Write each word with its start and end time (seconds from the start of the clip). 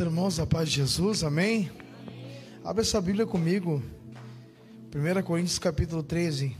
Irmãos 0.00 0.38
da 0.38 0.46
paz 0.46 0.70
de 0.70 0.76
Jesus, 0.76 1.22
amém? 1.22 1.70
Abre 2.64 2.82
sua 2.82 3.02
Bíblia 3.02 3.26
comigo, 3.26 3.82
1 4.90 5.22
Coríntios 5.22 5.58
capítulo 5.58 6.02
13, 6.02 6.56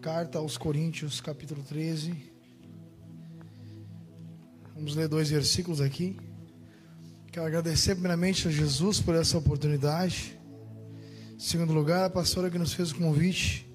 carta 0.00 0.38
aos 0.38 0.56
Coríntios 0.56 1.20
capítulo 1.20 1.60
13. 1.64 2.14
Vamos 4.76 4.94
ler 4.94 5.08
dois 5.08 5.28
versículos 5.28 5.80
aqui. 5.80 6.16
Quero 7.32 7.46
agradecer 7.46 7.96
primeiramente 7.96 8.46
a 8.46 8.50
Jesus 8.52 9.00
por 9.00 9.16
essa 9.16 9.36
oportunidade. 9.36 10.38
Em 11.34 11.40
segundo 11.40 11.72
lugar, 11.72 12.04
a 12.04 12.10
pastora 12.10 12.48
que 12.48 12.60
nos 12.60 12.72
fez 12.72 12.92
o 12.92 12.94
convite 12.94 13.68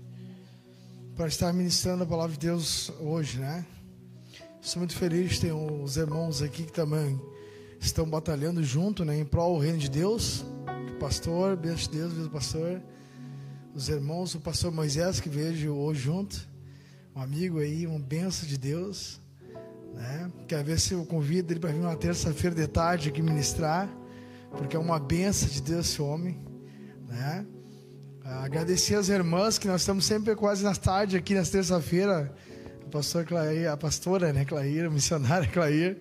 para 1.13 1.27
estar 1.27 1.51
ministrando 1.51 2.05
a 2.05 2.07
palavra 2.07 2.31
de 2.31 2.39
Deus 2.39 2.89
hoje, 3.01 3.37
né? 3.37 3.65
Estou 4.61 4.79
muito 4.79 4.95
feliz, 4.95 5.39
tem 5.39 5.51
os 5.51 5.97
irmãos 5.97 6.41
aqui 6.41 6.63
que 6.63 6.71
também 6.71 7.19
estão 7.79 8.07
batalhando 8.07 8.63
junto, 8.63 9.05
né, 9.05 9.17
em 9.17 9.25
prol 9.25 9.57
do 9.57 9.63
reino 9.63 9.77
de 9.77 9.89
Deus. 9.89 10.45
O 10.91 10.99
pastor, 10.99 11.55
beijo 11.55 11.83
de 11.83 11.97
Deus, 11.97 12.13
beijo 12.13 12.29
pastor. 12.29 12.81
Os 13.73 13.87
irmãos, 13.87 14.35
o 14.35 14.39
pastor 14.39 14.71
Moisés 14.71 15.19
que 15.19 15.29
vejo 15.29 15.71
hoje 15.71 16.01
junto, 16.01 16.47
um 17.15 17.21
amigo 17.21 17.59
aí, 17.59 17.87
um 17.87 18.01
benção 18.01 18.47
de 18.47 18.57
Deus, 18.57 19.21
né? 19.93 20.31
Quer 20.47 20.63
ver 20.63 20.79
se 20.79 20.93
eu 20.93 21.05
convido 21.05 21.53
ele 21.53 21.59
para 21.59 21.71
vir 21.71 21.79
uma 21.79 21.95
terça-feira 21.95 22.55
de 22.55 22.67
tarde 22.67 23.09
aqui 23.09 23.21
ministrar, 23.21 23.89
porque 24.57 24.75
é 24.75 24.79
uma 24.79 24.99
benção 24.99 25.47
de 25.47 25.61
Deus 25.61 25.87
esse 25.87 26.01
homem, 26.01 26.37
né? 27.07 27.45
Agradecer 28.23 28.95
as 28.95 29.09
irmãs 29.09 29.57
que 29.57 29.67
nós 29.67 29.81
estamos 29.81 30.05
sempre 30.05 30.35
quase 30.35 30.63
nas 30.63 30.77
tardes 30.77 31.15
aqui 31.15 31.33
nas 31.33 31.49
terça-feira, 31.49 32.33
a 32.85 32.89
pastora 32.89 33.25
Clair, 33.25 33.69
a 33.69 33.77
pastora, 33.77 34.33
né, 34.33 34.45
Clair, 34.45 34.85
a 34.85 34.89
missionária 34.89 35.47
Clair 35.49 35.97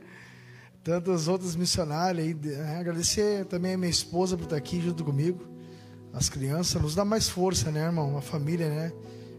tantas 0.83 1.29
outras 1.29 1.57
missionárias 1.57 2.27
aí. 2.27 2.35
Né? 2.35 2.79
Agradecer 2.79 3.45
também 3.47 3.75
a 3.75 3.79
minha 3.79 3.91
esposa 3.91 4.37
por 4.37 4.45
estar 4.45 4.57
aqui 4.57 4.81
junto 4.81 5.05
comigo. 5.05 5.47
As 6.13 6.29
crianças, 6.29 6.81
nos 6.81 6.95
dá 6.95 7.05
mais 7.05 7.29
força, 7.29 7.71
né, 7.71 7.85
irmão? 7.85 8.17
A 8.17 8.23
família, 8.23 8.69
né? 8.69 8.93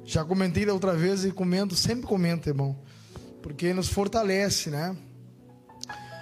Já 0.06 0.24
comentei 0.24 0.66
da 0.66 0.74
outra 0.74 0.96
vez 0.96 1.26
e 1.26 1.32
comento, 1.32 1.76
sempre 1.76 2.06
comento, 2.06 2.48
irmão. 2.48 2.80
Porque 3.42 3.74
nos 3.74 3.90
fortalece, 3.90 4.70
né? 4.70 4.96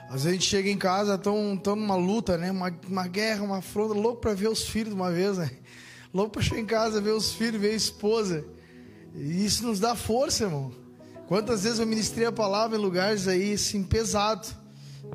Às 0.09 0.23
vezes 0.23 0.27
a 0.27 0.31
gente 0.31 0.45
chega 0.45 0.69
em 0.69 0.77
casa, 0.77 1.17
tão, 1.17 1.57
tão 1.57 1.75
numa 1.75 1.95
luta, 1.95 2.37
né? 2.37 2.49
Uma, 2.49 2.73
uma 2.87 3.07
guerra, 3.07 3.43
uma 3.43 3.57
afronta, 3.57 3.93
louco 3.93 4.21
para 4.21 4.33
ver 4.33 4.47
os 4.47 4.63
filhos 4.63 4.89
de 4.89 4.95
uma 4.95 5.11
vez, 5.11 5.37
né? 5.37 5.51
Louco 6.13 6.31
para 6.31 6.41
chegar 6.41 6.61
em 6.61 6.65
casa, 6.65 7.01
ver 7.01 7.11
os 7.11 7.33
filhos, 7.33 7.59
ver 7.59 7.71
a 7.71 7.75
esposa. 7.75 8.45
E 9.13 9.45
isso 9.45 9.67
nos 9.67 9.79
dá 9.79 9.93
força, 9.93 10.45
irmão. 10.45 10.71
Quantas 11.27 11.63
vezes 11.63 11.79
eu 11.79 11.85
ministrei 11.85 12.25
a 12.25 12.31
palavra 12.31 12.77
em 12.77 12.81
lugares 12.81 13.27
aí, 13.27 13.53
assim, 13.53 13.83
pesado 13.83 14.47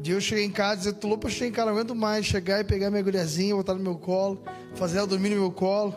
de 0.01 0.13
eu 0.13 0.21
chegar 0.21 0.43
em 0.43 0.51
casa 0.51 0.75
e 0.75 0.79
dizer, 0.79 0.93
tô 0.95 1.09
louco 1.09 1.29
chegar 1.31 1.49
em 1.49 1.53
casa, 1.53 1.67
não 1.71 1.77
aguento 1.77 1.95
mais 1.95 2.27
chegar 2.27 2.61
e 2.61 2.65
pegar 2.65 2.91
minha 2.91 3.03
guriazinha, 3.03 3.55
botar 3.55 3.75
no 3.75 3.81
meu 3.81 3.97
colo, 3.97 4.43
fazer 4.75 4.99
ela 4.99 5.07
dormir 5.07 5.31
no 5.31 5.37
meu 5.37 5.53
colo. 5.53 5.95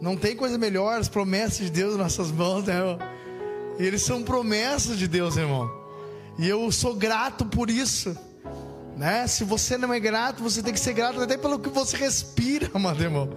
Não 0.00 0.16
tem 0.16 0.36
coisa 0.36 0.58
melhor, 0.58 0.98
as 0.98 1.08
promessas 1.08 1.58
de 1.58 1.70
Deus 1.70 1.96
nas 1.96 2.16
nossas 2.16 2.30
mãos, 2.30 2.64
né, 2.64 2.74
irmão? 2.74 2.98
E 3.78 3.84
eles 3.84 4.02
são 4.02 4.22
promessas 4.22 4.98
de 4.98 5.08
Deus, 5.08 5.36
irmão. 5.36 5.70
E 6.38 6.48
eu 6.48 6.70
sou 6.70 6.94
grato 6.94 7.44
por 7.44 7.70
isso. 7.70 8.16
Né? 8.96 9.26
Se 9.26 9.42
você 9.42 9.76
não 9.76 9.92
é 9.92 9.98
grato, 9.98 10.42
você 10.42 10.62
tem 10.62 10.72
que 10.72 10.78
ser 10.78 10.92
grato 10.92 11.20
até 11.20 11.36
pelo 11.36 11.58
que 11.58 11.68
você 11.68 11.96
respira, 11.96 12.70
amado 12.74 13.02
irmão. 13.02 13.30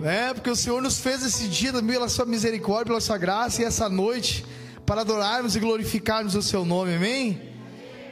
Né? 0.00 0.32
Porque 0.32 0.48
o 0.48 0.56
Senhor 0.56 0.80
nos 0.80 0.98
fez 0.98 1.22
esse 1.22 1.48
dia 1.48 1.72
pela 1.72 2.08
sua 2.08 2.24
misericórdia, 2.24 2.86
pela 2.86 3.00
sua 3.00 3.18
graça 3.18 3.60
e 3.60 3.64
essa 3.64 3.88
noite 3.88 4.46
para 4.86 5.02
adorarmos 5.02 5.54
e 5.54 5.60
glorificarmos 5.60 6.34
o 6.34 6.42
seu 6.42 6.64
nome. 6.64 6.94
Amém? 6.94 7.49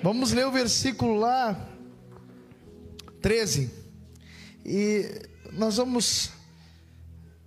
Vamos 0.00 0.30
ler 0.30 0.46
o 0.46 0.52
versículo 0.52 1.16
lá, 1.16 1.68
13. 3.20 3.68
E 4.64 5.28
nós 5.52 5.76
vamos 5.76 6.30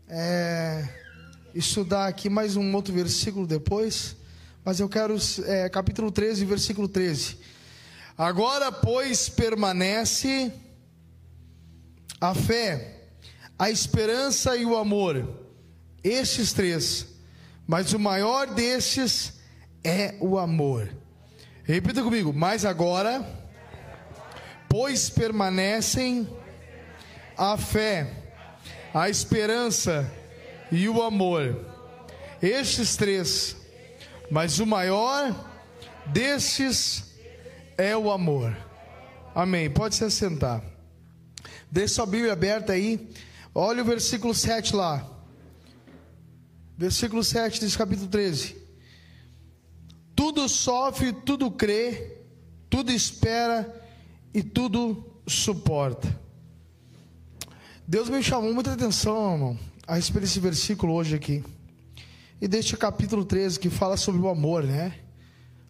é, 0.10 0.86
estudar 1.56 2.08
aqui 2.08 2.30
mais 2.30 2.58
um 2.58 2.76
outro 2.76 2.94
versículo 2.94 3.48
depois. 3.48 4.18
Mas 4.66 4.82
eu 4.82 4.90
quero, 4.90 5.16
é, 5.46 5.70
capítulo 5.70 6.12
13, 6.12 6.44
versículo 6.44 6.90
13. 6.90 7.38
Agora, 8.18 8.70
pois, 8.70 9.30
permanece 9.30 10.52
a 12.20 12.36
fé, 12.36 13.12
a 13.58 13.70
esperança 13.70 14.58
e 14.58 14.66
o 14.66 14.76
amor. 14.76 15.26
Estes 16.04 16.52
três. 16.52 17.08
Mas 17.66 17.94
o 17.94 18.00
maior 18.00 18.54
destes 18.54 19.40
é 19.86 20.16
o 20.20 20.38
amor. 20.38 21.01
Repita 21.72 22.04
comigo. 22.04 22.34
Mas 22.34 22.66
agora, 22.66 23.26
pois 24.68 25.10
permanecem 25.10 26.28
a 27.38 27.58
fé, 27.58 28.12
a 28.94 29.10
esperança 29.10 30.12
e 30.70 30.90
o 30.90 31.02
amor. 31.02 31.58
Estes 32.42 32.98
três. 32.98 33.56
Mas 34.30 34.60
o 34.60 34.66
maior 34.66 35.34
destes 36.08 37.06
é 37.78 37.96
o 37.96 38.12
amor. 38.12 38.54
Amém. 39.34 39.70
Pode 39.70 39.96
se 39.96 40.04
assentar. 40.04 40.62
Deixe 41.72 41.94
sua 41.94 42.06
Bíblia 42.06 42.34
aberta 42.34 42.74
aí. 42.74 43.10
Olha 43.56 43.82
o 43.82 43.86
versículo 43.86 44.36
7 44.36 44.76
lá. 44.76 45.10
Versículo 46.78 47.24
7 47.24 47.62
desse 47.62 47.78
capítulo 47.78 48.10
13 48.10 48.61
tudo 50.22 50.48
sofre, 50.48 51.12
tudo 51.12 51.50
crê, 51.50 52.20
tudo 52.70 52.92
espera 52.92 53.84
e 54.32 54.44
tudo 54.44 55.04
suporta. 55.26 56.16
Deus 57.88 58.08
me 58.08 58.22
chamou 58.22 58.54
muita 58.54 58.74
atenção, 58.74 59.34
irmão, 59.34 59.60
a 59.88 59.96
respeito 59.96 60.26
desse 60.26 60.40
versículo 60.40 60.94
hoje 60.94 61.16
aqui. 61.16 61.44
E 62.40 62.48
deste 62.48 62.78
capítulo 62.78 63.26
13 63.26 63.60
que 63.60 63.72
fala 63.72 63.98
sobre 63.98 64.22
o 64.22 64.30
amor, 64.30 64.64
né? 64.64 64.94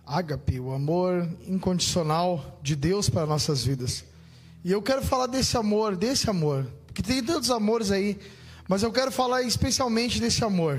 Ágape, 0.06 0.60
o 0.60 0.74
amor 0.74 1.34
incondicional 1.48 2.60
de 2.62 2.76
Deus 2.76 3.10
para 3.10 3.26
nossas 3.26 3.64
vidas. 3.64 4.04
E 4.66 4.72
eu 4.74 4.82
quero 4.82 5.02
falar 5.02 5.28
desse 5.28 5.56
amor, 5.56 5.96
desse 5.96 6.30
amor, 6.30 6.68
porque 6.88 7.02
tem 7.02 7.24
tantos 7.24 7.50
amores 7.50 7.90
aí, 7.90 8.20
mas 8.68 8.84
eu 8.84 8.92
quero 8.92 9.14
falar 9.14 9.44
especialmente 9.44 10.20
desse 10.20 10.44
amor. 10.44 10.78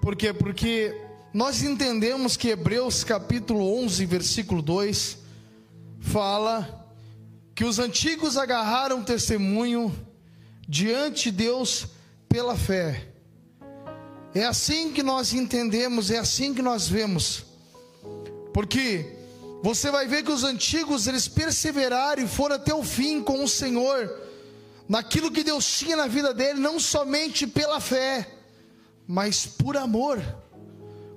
Por 0.00 0.16
quê? 0.16 0.32
Porque 0.32 1.05
nós 1.32 1.62
entendemos 1.62 2.36
que 2.36 2.48
Hebreus 2.48 3.04
capítulo 3.04 3.78
11, 3.82 4.06
versículo 4.06 4.62
2 4.62 5.18
fala 6.00 6.86
que 7.54 7.64
os 7.64 7.78
antigos 7.78 8.36
agarraram 8.36 9.02
testemunho 9.02 9.94
diante 10.68 11.30
de 11.30 11.38
Deus 11.38 11.88
pela 12.28 12.56
fé. 12.56 13.08
É 14.34 14.44
assim 14.44 14.92
que 14.92 15.02
nós 15.02 15.32
entendemos, 15.32 16.10
é 16.10 16.18
assim 16.18 16.54
que 16.54 16.62
nós 16.62 16.88
vemos. 16.88 17.44
Porque 18.52 19.16
você 19.62 19.90
vai 19.90 20.06
ver 20.06 20.22
que 20.22 20.30
os 20.30 20.44
antigos 20.44 21.06
eles 21.06 21.28
perseveraram 21.28 22.22
e 22.22 22.28
foram 22.28 22.56
até 22.56 22.74
o 22.74 22.84
fim 22.84 23.22
com 23.22 23.42
o 23.42 23.48
Senhor, 23.48 24.22
naquilo 24.88 25.30
que 25.30 25.42
Deus 25.42 25.66
tinha 25.78 25.96
na 25.96 26.06
vida 26.06 26.32
dele, 26.32 26.60
não 26.60 26.78
somente 26.78 27.46
pela 27.46 27.80
fé, 27.80 28.26
mas 29.06 29.46
por 29.46 29.76
amor 29.76 30.22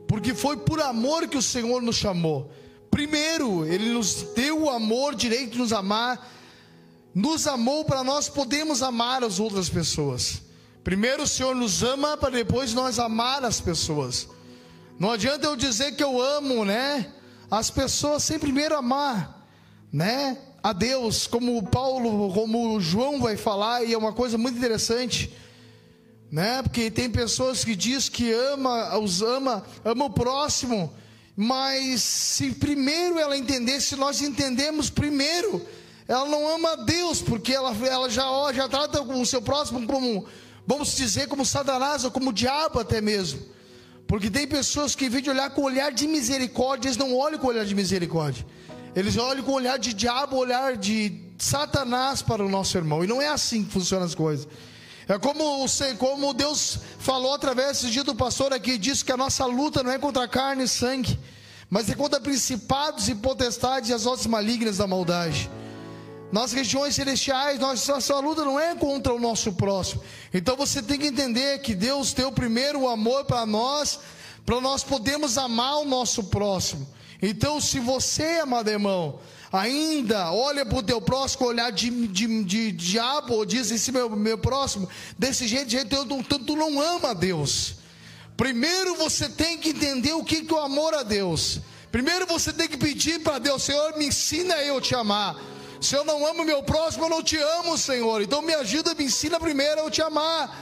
porque 0.10 0.34
foi 0.34 0.58
por 0.58 0.82
amor 0.82 1.28
que 1.28 1.38
o 1.38 1.42
Senhor 1.42 1.84
nos 1.84 1.96
chamou. 1.96 2.52
Primeiro, 2.90 3.64
Ele 3.64 3.94
nos 3.94 4.24
deu 4.36 4.64
o 4.64 4.70
amor, 4.72 5.14
direito 5.14 5.52
de 5.52 5.60
nos 5.60 5.72
amar, 5.72 6.28
nos 7.14 7.46
amou 7.46 7.86
para 7.86 8.04
nós 8.04 8.28
podermos 8.28 8.82
amar 8.82 9.24
as 9.24 9.40
outras 9.40 9.70
pessoas. 9.70 10.42
Primeiro 10.84 11.22
o 11.22 11.28
Senhor 11.28 11.56
nos 11.56 11.84
ama 11.84 12.18
para 12.18 12.32
depois 12.32 12.74
nós 12.74 12.98
amar 12.98 13.46
as 13.46 13.62
pessoas. 13.62 14.28
Não 14.98 15.12
adianta 15.12 15.46
eu 15.46 15.56
dizer 15.56 15.92
que 15.92 16.04
eu 16.04 16.20
amo, 16.20 16.66
né? 16.66 17.14
As 17.52 17.70
pessoas 17.70 18.24
sem 18.24 18.40
primeiro 18.40 18.76
amar, 18.76 19.48
né? 19.94 20.40
A 20.64 20.74
Deus, 20.74 21.28
como 21.28 21.62
Paulo, 21.68 22.34
como 22.34 22.82
João 22.82 23.22
vai 23.22 23.38
falar, 23.38 23.84
e 23.84 23.94
é 23.94 23.98
uma 23.98 24.12
coisa 24.12 24.40
muito 24.40 24.58
interessante 24.58 25.32
né? 26.32 26.62
Porque 26.62 26.92
tem 26.92 27.10
pessoas 27.10 27.64
que 27.64 27.76
diz 27.76 28.10
que 28.10 28.32
ama, 28.32 28.98
os 28.98 29.22
ama, 29.22 29.66
ama 29.84 30.06
o 30.06 30.10
próximo, 30.10 30.94
mas 31.36 32.02
se 32.02 32.52
primeiro 32.52 33.18
ela 33.18 33.38
entender, 33.38 33.82
se 33.82 33.96
nós 33.96 34.22
entendemos 34.22 34.90
primeiro, 34.90 35.66
ela 36.08 36.26
não 36.26 36.48
ama 36.48 36.74
a 36.74 36.76
Deus, 36.76 37.22
porque 37.22 37.54
ela, 37.54 37.76
ela 37.86 38.10
já, 38.10 38.26
já 38.54 38.68
trata 38.68 39.02
o 39.02 39.26
seu 39.26 39.42
próximo 39.42 39.86
como, 39.86 40.26
vamos 40.66 40.96
dizer, 40.96 41.28
como 41.28 41.46
Satanás 41.46 42.04
ou 42.04 42.12
como 42.12 42.34
diabo 42.34 42.80
até 42.80 43.00
mesmo. 43.00 43.40
Porque 44.08 44.30
tem 44.30 44.48
pessoas 44.48 44.96
que, 44.96 45.08
vez 45.08 45.24
de 45.24 45.30
olhar 45.30 45.52
com 45.52 45.62
olhar 45.62 45.92
de 45.92 46.08
misericórdia, 46.08 46.90
eles 46.90 46.98
não 46.98 47.16
olham 47.16 47.38
com 47.38 47.46
olhar 47.46 47.64
de 47.64 47.76
misericórdia. 47.76 48.44
Eles 48.96 49.18
olham 49.18 49.44
com 49.44 49.52
olhar 49.52 49.78
de 49.78 49.94
diabo, 49.94 50.36
olhar 50.36 50.76
de 50.76 51.22
Satanás 51.38 52.24
para 52.24 52.44
o 52.44 52.50
nosso 52.50 52.76
irmão. 52.76 53.04
E 53.04 53.08
não 53.08 53.22
é 53.22 53.28
assim 53.28 53.64
que 53.64 53.72
funcionam 53.72 54.08
as 54.08 54.16
coisas. 54.16 54.48
É 55.10 55.18
como, 55.18 55.66
como 55.98 56.36
Deus 56.36 56.78
falou 57.00 57.34
através 57.34 57.82
desse 57.82 57.92
dia 57.92 58.04
do 58.04 58.14
pastor 58.14 58.54
aqui, 58.54 58.78
disse 58.78 59.04
que 59.04 59.12
a 59.12 59.18
nossa 59.18 59.44
luta 59.44 59.82
não 59.82 59.92
é 59.92 59.98
contra 59.98 60.28
carne 60.28 60.66
e 60.66 60.68
sangue, 60.68 61.20
mas 61.68 61.90
é 61.90 61.96
contra 61.96 62.22
principados 62.22 63.10
e 63.10 63.16
potestades 63.16 63.90
e 63.90 63.94
as 63.94 64.06
obras 64.06 64.28
malignas 64.28 64.78
da 64.78 64.86
maldade. 64.86 65.50
nas 66.32 66.52
regiões 66.52 66.94
celestiais, 66.94 67.60
nossa, 67.60 67.94
nossa 67.94 68.20
luta 68.20 68.46
não 68.46 68.60
é 68.60 68.76
contra 68.76 69.12
o 69.12 69.20
nosso 69.20 69.54
próximo. 69.54 70.04
Então 70.32 70.56
você 70.56 70.80
tem 70.80 71.00
que 71.00 71.08
entender 71.08 71.58
que 71.60 71.74
Deus 71.74 72.14
tem 72.14 72.26
o 72.26 72.32
primeiro 72.32 72.88
amor 72.88 73.26
para 73.26 73.48
nós, 73.48 74.00
para 74.46 74.62
nós 74.62 74.84
podermos 74.84 75.40
amar 75.40 75.78
o 75.80 75.86
nosso 75.86 76.26
próximo. 76.26 76.88
Então, 77.20 77.60
se 77.60 77.80
você, 77.80 78.40
amado 78.44 78.70
irmão, 78.70 79.20
ainda 79.52 80.32
olha 80.32 80.66
para 80.66 80.78
o 80.78 80.84
teu 80.84 81.02
próximo, 81.02 81.48
olhar 81.48 81.72
de, 81.72 81.90
de, 82.08 82.44
de, 82.44 82.72
diabo, 82.72 83.34
ou 83.34 83.46
diz 83.46 83.72
esse 83.72 83.92
meu, 83.92 84.10
meu 84.10 84.38
próximo, 84.38 84.88
desse 85.18 85.48
jeito, 85.48 85.72
jeito 85.72 86.06
tu, 86.06 86.24
tu, 86.24 86.40
tu 86.40 86.56
não 86.56 86.82
ama 86.82 87.12
a 87.12 87.14
Deus. 87.14 87.76
Primeiro 88.38 88.96
você 88.96 89.28
tem 89.28 89.58
que 89.58 89.70
entender 89.70 90.14
o 90.14 90.24
que, 90.24 90.44
que 90.44 90.54
é 90.54 90.58
o 90.58 90.62
amor 90.62 90.94
a 90.94 91.04
Deus. 91.04 91.60
Primeiro 91.92 92.26
você 92.26 92.54
tem 92.54 92.68
que 92.68 92.78
pedir 92.78 93.20
para 93.20 93.40
Deus, 93.40 93.64
Senhor, 93.64 93.98
me 93.98 94.08
ensina 94.08 94.56
eu 94.58 94.80
te 94.80 94.94
amar. 94.96 95.36
Se 95.82 95.96
eu 95.96 96.06
não 96.06 96.26
amo 96.26 96.44
meu 96.44 96.62
próximo, 96.62 97.06
eu 97.06 97.10
não 97.10 97.24
te 97.24 97.38
amo, 97.38 97.78
Senhor. 97.78 98.22
Então 98.22 98.42
me 98.42 98.54
ajuda, 98.54 98.94
me 98.94 99.06
ensina 99.06 99.40
primeiro 99.40 99.82
a 99.82 99.84
eu 99.86 99.90
te 99.90 100.02
amar. 100.02 100.58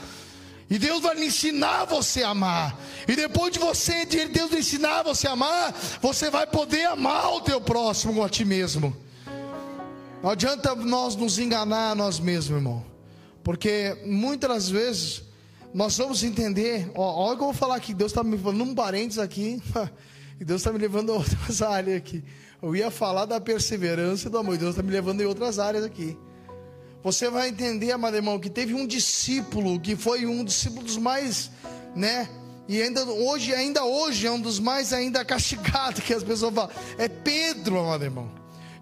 E 0.70 0.78
Deus 0.78 1.00
vai 1.00 1.14
lhe 1.14 1.26
ensinar 1.26 1.86
você 1.86 2.22
a 2.22 2.30
amar. 2.30 2.78
E 3.06 3.16
depois 3.16 3.52
de 3.52 3.58
você, 3.58 4.04
de 4.04 4.26
Deus 4.26 4.52
ensinar 4.52 5.02
você 5.02 5.26
a 5.26 5.32
amar, 5.32 5.74
você 6.00 6.30
vai 6.30 6.46
poder 6.46 6.86
amar 6.86 7.32
o 7.32 7.40
teu 7.40 7.60
próximo 7.60 8.22
a 8.22 8.28
ti 8.28 8.44
mesmo. 8.44 8.94
Não 10.22 10.30
adianta 10.30 10.74
nós 10.74 11.16
nos 11.16 11.38
enganar 11.38 11.92
a 11.92 11.94
nós 11.94 12.20
mesmos, 12.20 12.56
irmão. 12.56 12.84
Porque 13.42 13.96
muitas 14.04 14.50
das 14.50 14.68
vezes 14.68 15.22
nós 15.72 15.96
vamos 15.96 16.22
entender. 16.22 16.90
Ó, 16.94 17.28
olha 17.28 17.36
que 17.36 17.42
eu 17.42 17.46
vou 17.46 17.54
falar 17.54 17.76
aqui. 17.76 17.94
Deus 17.94 18.10
está 18.10 18.22
me 18.22 18.36
falando 18.36 18.62
um 18.64 18.74
parênteses 18.74 19.18
aqui. 19.18 19.62
E 20.40 20.44
Deus 20.44 20.60
está 20.60 20.72
me 20.72 20.78
levando 20.78 21.10
a 21.10 21.16
outras 21.16 21.62
áreas 21.62 21.96
aqui. 21.96 22.22
Eu 22.62 22.76
ia 22.76 22.92
falar 22.92 23.24
da 23.24 23.40
perseverança 23.40 24.28
e 24.28 24.30
do 24.30 24.38
amor. 24.38 24.56
Deus 24.56 24.70
está 24.70 24.84
me 24.84 24.92
levando 24.92 25.20
em 25.20 25.24
outras 25.24 25.58
áreas 25.58 25.82
aqui. 25.82 26.16
Você 27.02 27.30
vai 27.30 27.48
entender, 27.48 27.92
amado 27.92 28.16
irmão, 28.16 28.38
que 28.38 28.50
teve 28.50 28.74
um 28.74 28.86
discípulo 28.86 29.78
que 29.78 29.94
foi 29.94 30.26
um 30.26 30.44
discípulo 30.44 30.82
dos 30.82 30.96
mais, 30.96 31.50
né? 31.94 32.28
E 32.66 32.82
ainda 32.82 33.04
hoje, 33.04 33.54
ainda 33.54 33.84
hoje 33.84 34.26
é 34.26 34.30
um 34.30 34.40
dos 34.40 34.58
mais 34.58 34.92
ainda 34.92 35.24
castigados 35.24 36.02
que 36.04 36.12
as 36.12 36.22
pessoas 36.22 36.54
falam. 36.54 36.70
É 36.98 37.08
Pedro, 37.08 37.78
amado 37.78 38.04
irmão. 38.04 38.30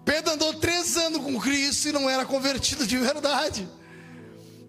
Pedro 0.03 0.33
andou 0.33 0.53
três 0.55 0.97
anos 0.97 1.21
com 1.21 1.39
Cristo 1.39 1.89
e 1.89 1.91
não 1.91 2.09
era 2.09 2.25
convertido 2.25 2.87
de 2.87 2.97
verdade. 2.97 3.67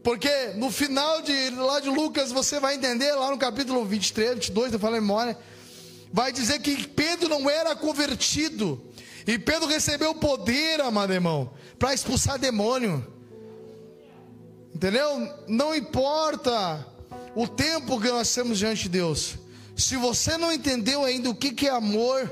Porque 0.03 0.31
no 0.57 0.71
final 0.71 1.23
de 1.23 1.51
lá 1.51 1.81
de 1.81 1.89
Lucas 1.89 2.31
você 2.31 2.61
vai 2.61 2.77
entender 2.77 3.13
lá 3.15 3.31
no 3.31 3.39
capítulo 3.39 3.85
23, 3.85 4.35
22, 4.35 4.73
eu 4.73 4.79
falo 4.79 4.97
em 4.97 5.01
memória, 5.01 5.37
vai 6.13 6.33
dizer 6.33 6.61
que 6.61 6.87
Pedro 6.89 7.29
não 7.29 7.49
era 7.49 7.75
convertido. 7.75 8.81
E 9.27 9.39
Pedro 9.39 9.67
recebeu 9.67 10.15
poder, 10.15 10.81
amado 10.81 11.13
irmão, 11.13 11.51
para 11.79 11.93
expulsar 11.93 12.39
demônio. 12.39 13.18
Entendeu? 14.75 15.33
Não 15.47 15.75
importa 15.75 16.87
o 17.35 17.47
tempo 17.47 18.01
que 18.01 18.09
nós 18.09 18.33
temos 18.33 18.59
diante 18.59 18.85
de 18.85 18.89
Deus. 18.89 19.37
Se 19.77 19.97
você 19.97 20.37
não 20.37 20.53
entendeu 20.53 21.05
ainda 21.05 21.31
o 21.31 21.35
que, 21.35 21.67
é 21.67 21.71
amor, 21.71 22.31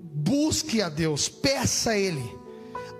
busque 0.00 0.80
a 0.80 0.88
Deus, 0.88 1.28
peça 1.28 1.90
a 1.90 1.98
Ele. 1.98 2.24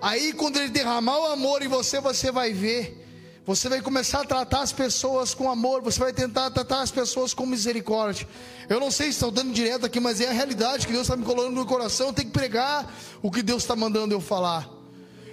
Aí, 0.01 0.33
quando 0.33 0.57
Ele 0.57 0.69
derramar 0.69 1.19
o 1.19 1.25
amor 1.25 1.63
em 1.63 1.67
você, 1.67 1.99
você 1.99 2.31
vai 2.31 2.53
ver. 2.53 3.05
Você 3.43 3.69
vai 3.69 3.81
começar 3.81 4.21
a 4.21 4.25
tratar 4.25 4.61
as 4.61 4.73
pessoas 4.73 5.33
com 5.33 5.49
amor, 5.49 5.81
você 5.81 5.97
vai 5.99 6.11
tentar 6.11 6.51
tratar 6.51 6.81
as 6.81 6.91
pessoas 6.91 7.33
com 7.33 7.45
misericórdia. 7.45 8.27
Eu 8.67 8.79
não 8.79 8.91
sei 8.91 9.07
se 9.07 9.13
estou 9.13 9.31
dando 9.31 9.53
direto 9.53 9.85
aqui, 9.85 9.99
mas 9.99 10.19
é 10.19 10.27
a 10.27 10.33
realidade 10.33 10.85
que 10.85 10.91
Deus 10.91 11.03
está 11.03 11.15
me 11.15 11.23
colocando 11.23 11.55
no 11.55 11.65
coração. 11.65 12.07
Eu 12.07 12.13
tenho 12.13 12.27
que 12.27 12.33
pregar 12.33 12.93
o 13.21 13.31
que 13.31 13.41
Deus 13.41 13.63
está 13.63 13.75
mandando 13.75 14.13
eu 14.13 14.19
falar. 14.19 14.76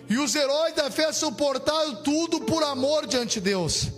E 0.08 0.18
os 0.18 0.34
heróis 0.34 0.74
da 0.74 0.90
fé 0.90 1.12
suportaram 1.12 1.96
tudo 1.96 2.40
por 2.40 2.62
amor 2.62 3.06
diante 3.06 3.34
de 3.34 3.40
Deus. 3.40 3.88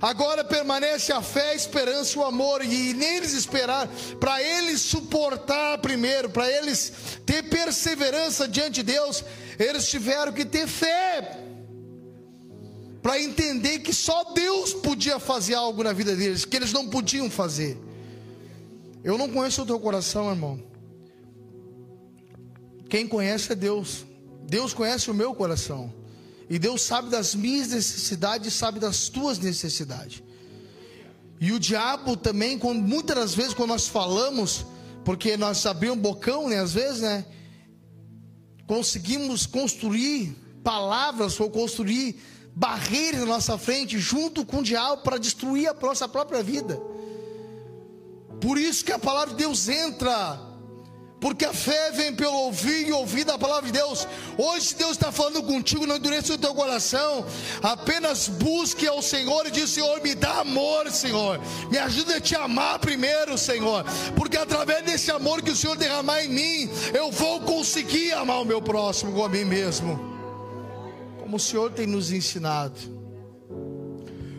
Agora 0.00 0.44
permanece 0.44 1.12
a 1.12 1.22
fé, 1.22 1.50
a 1.50 1.54
esperança 1.54 2.14
e 2.14 2.18
o 2.18 2.24
amor, 2.24 2.62
e 2.62 2.92
neles 2.92 3.32
esperar, 3.32 3.88
para 4.20 4.42
eles 4.42 4.82
suportar 4.82 5.78
primeiro, 5.78 6.28
para 6.28 6.50
eles 6.50 6.92
ter 7.24 7.44
perseverança 7.44 8.46
diante 8.46 8.74
de 8.74 8.82
Deus, 8.82 9.24
eles 9.58 9.88
tiveram 9.88 10.30
que 10.30 10.44
ter 10.44 10.66
fé, 10.66 11.38
para 13.00 13.18
entender 13.18 13.78
que 13.78 13.94
só 13.94 14.32
Deus 14.34 14.74
podia 14.74 15.18
fazer 15.18 15.54
algo 15.54 15.82
na 15.82 15.94
vida 15.94 16.14
deles, 16.14 16.44
que 16.44 16.56
eles 16.56 16.72
não 16.72 16.88
podiam 16.88 17.30
fazer. 17.30 17.78
Eu 19.02 19.16
não 19.16 19.30
conheço 19.30 19.62
o 19.62 19.66
teu 19.66 19.80
coração, 19.80 20.28
irmão. 20.28 20.62
Quem 22.90 23.06
conhece 23.06 23.52
é 23.52 23.54
Deus. 23.54 24.04
Deus 24.46 24.72
conhece 24.72 25.10
o 25.10 25.14
meu 25.14 25.34
coração. 25.34 25.92
E 26.48 26.58
Deus 26.58 26.82
sabe 26.82 27.08
das 27.08 27.34
minhas 27.34 27.68
necessidades, 27.68 28.52
sabe 28.52 28.78
das 28.78 29.08
tuas 29.08 29.38
necessidades. 29.38 30.22
E 31.40 31.52
o 31.52 31.58
diabo 31.58 32.16
também, 32.16 32.58
quando, 32.58 32.80
muitas 32.80 33.16
das 33.16 33.34
vezes, 33.34 33.54
quando 33.54 33.70
nós 33.70 33.88
falamos, 33.88 34.64
porque 35.04 35.36
nós 35.36 35.64
abrimos 35.66 35.98
um 35.98 36.00
bocão, 36.00 36.48
né, 36.48 36.60
às 36.60 36.72
vezes, 36.72 37.00
né, 37.00 37.24
conseguimos 38.66 39.46
construir 39.46 40.36
palavras 40.62 41.38
ou 41.40 41.50
construir 41.50 42.20
barreiras 42.54 43.20
na 43.20 43.26
nossa 43.26 43.58
frente, 43.58 43.98
junto 43.98 44.44
com 44.46 44.58
o 44.58 44.62
diabo, 44.62 45.02
para 45.02 45.18
destruir 45.18 45.68
a 45.68 45.74
nossa 45.74 46.08
própria 46.08 46.42
vida. 46.42 46.80
Por 48.40 48.58
isso 48.58 48.84
que 48.84 48.92
a 48.92 48.98
palavra 48.98 49.34
de 49.34 49.42
Deus 49.42 49.68
entra 49.68 50.53
porque 51.24 51.46
a 51.46 51.54
fé 51.54 51.90
vem 51.90 52.14
pelo 52.14 52.34
ouvir 52.34 52.86
e 52.86 52.92
ouvir 52.92 53.24
da 53.24 53.38
palavra 53.38 53.64
de 53.64 53.72
Deus. 53.72 54.06
Hoje, 54.36 54.74
Deus 54.74 54.90
está 54.90 55.10
falando 55.10 55.42
contigo, 55.42 55.86
não 55.86 55.96
endureça 55.96 56.34
o 56.34 56.36
teu 56.36 56.54
coração. 56.54 57.24
Apenas 57.62 58.28
busque 58.28 58.86
ao 58.86 59.00
Senhor 59.00 59.46
e 59.46 59.50
diz: 59.50 59.70
Senhor, 59.70 60.02
me 60.02 60.14
dá 60.14 60.40
amor, 60.40 60.90
Senhor. 60.90 61.40
Me 61.70 61.78
ajuda 61.78 62.16
a 62.16 62.20
te 62.20 62.36
amar 62.36 62.78
primeiro, 62.78 63.38
Senhor. 63.38 63.86
Porque 64.14 64.36
através 64.36 64.84
desse 64.84 65.10
amor 65.10 65.40
que 65.40 65.50
o 65.50 65.56
Senhor 65.56 65.78
derramar 65.78 66.22
em 66.22 66.28
mim, 66.28 66.70
eu 66.92 67.10
vou 67.10 67.40
conseguir 67.40 68.12
amar 68.12 68.42
o 68.42 68.44
meu 68.44 68.60
próximo 68.60 69.12
como 69.12 69.24
a 69.24 69.28
mim 69.30 69.46
mesmo. 69.46 69.98
Como 71.18 71.36
o 71.36 71.40
Senhor 71.40 71.72
tem 71.72 71.86
nos 71.86 72.12
ensinado. 72.12 72.78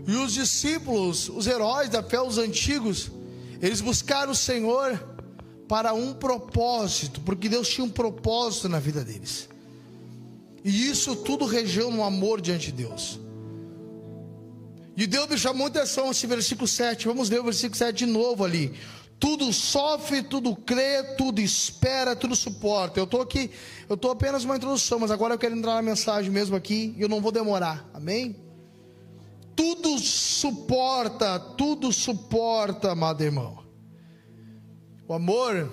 E 0.07 0.15
os 0.17 0.33
discípulos, 0.33 1.29
os 1.29 1.47
heróis 1.47 1.89
da 1.89 2.03
fé, 2.03 2.21
os 2.21 2.37
antigos, 2.37 3.09
eles 3.59 3.81
buscaram 3.81 4.33
o 4.33 4.35
Senhor 4.35 5.14
para 5.67 5.94
um 5.94 6.13
propósito, 6.13 7.21
porque 7.21 7.50
Deus 7.50 7.67
tinha 7.67 7.85
um 7.85 7.89
propósito 7.89 8.69
na 8.69 8.79
vida 8.79 9.03
deles. 9.03 9.50
E 10.63 10.90
isso 10.90 11.16
tudo 11.18 11.45
regeu 11.45 11.92
no 11.92 12.04
amor 12.04 12.42
diante 12.42 12.68
de 12.68 12.83
Deus. 12.83 13.19
E 14.97 15.06
Deus 15.06 15.28
me 15.28 15.37
chamou 15.37 15.68
atenção 15.68 16.09
esse 16.09 16.25
versículo 16.25 16.68
7. 16.68 17.07
Vamos 17.07 17.30
ler 17.30 17.42
o 17.42 17.44
versículo 17.44 17.78
7 17.78 17.97
de 17.97 18.06
novo 18.06 18.44
ali. 18.44 18.73
Tudo 19.19 19.51
sofre, 19.51 20.23
tudo 20.23 20.56
crê, 20.56 21.04
tudo 21.18 21.42
espera, 21.42 22.16
tudo 22.16 22.35
suporta. 22.35 22.99
Eu 22.99 23.06
estou 23.06 23.21
aqui, 23.21 23.51
eu 23.90 23.95
estou 23.95 24.11
apenas 24.11 24.44
uma 24.44 24.56
introdução, 24.56 24.99
mas 24.99 25.11
agora 25.11 25.33
eu 25.33 25.37
quero 25.37 25.56
entrar 25.56 25.75
na 25.75 25.81
mensagem 25.81 26.31
mesmo 26.31 26.56
aqui 26.56 26.94
e 26.97 27.01
eu 27.01 27.09
não 27.09 27.21
vou 27.21 27.31
demorar. 27.31 27.90
Amém? 27.94 28.35
Tudo 29.56 29.97
suporta, 29.99 31.40
tudo 31.40 31.92
suporta, 31.92 32.92
amado 32.92 33.23
irmão. 33.23 33.65
O 35.07 35.14
amor, 35.14 35.71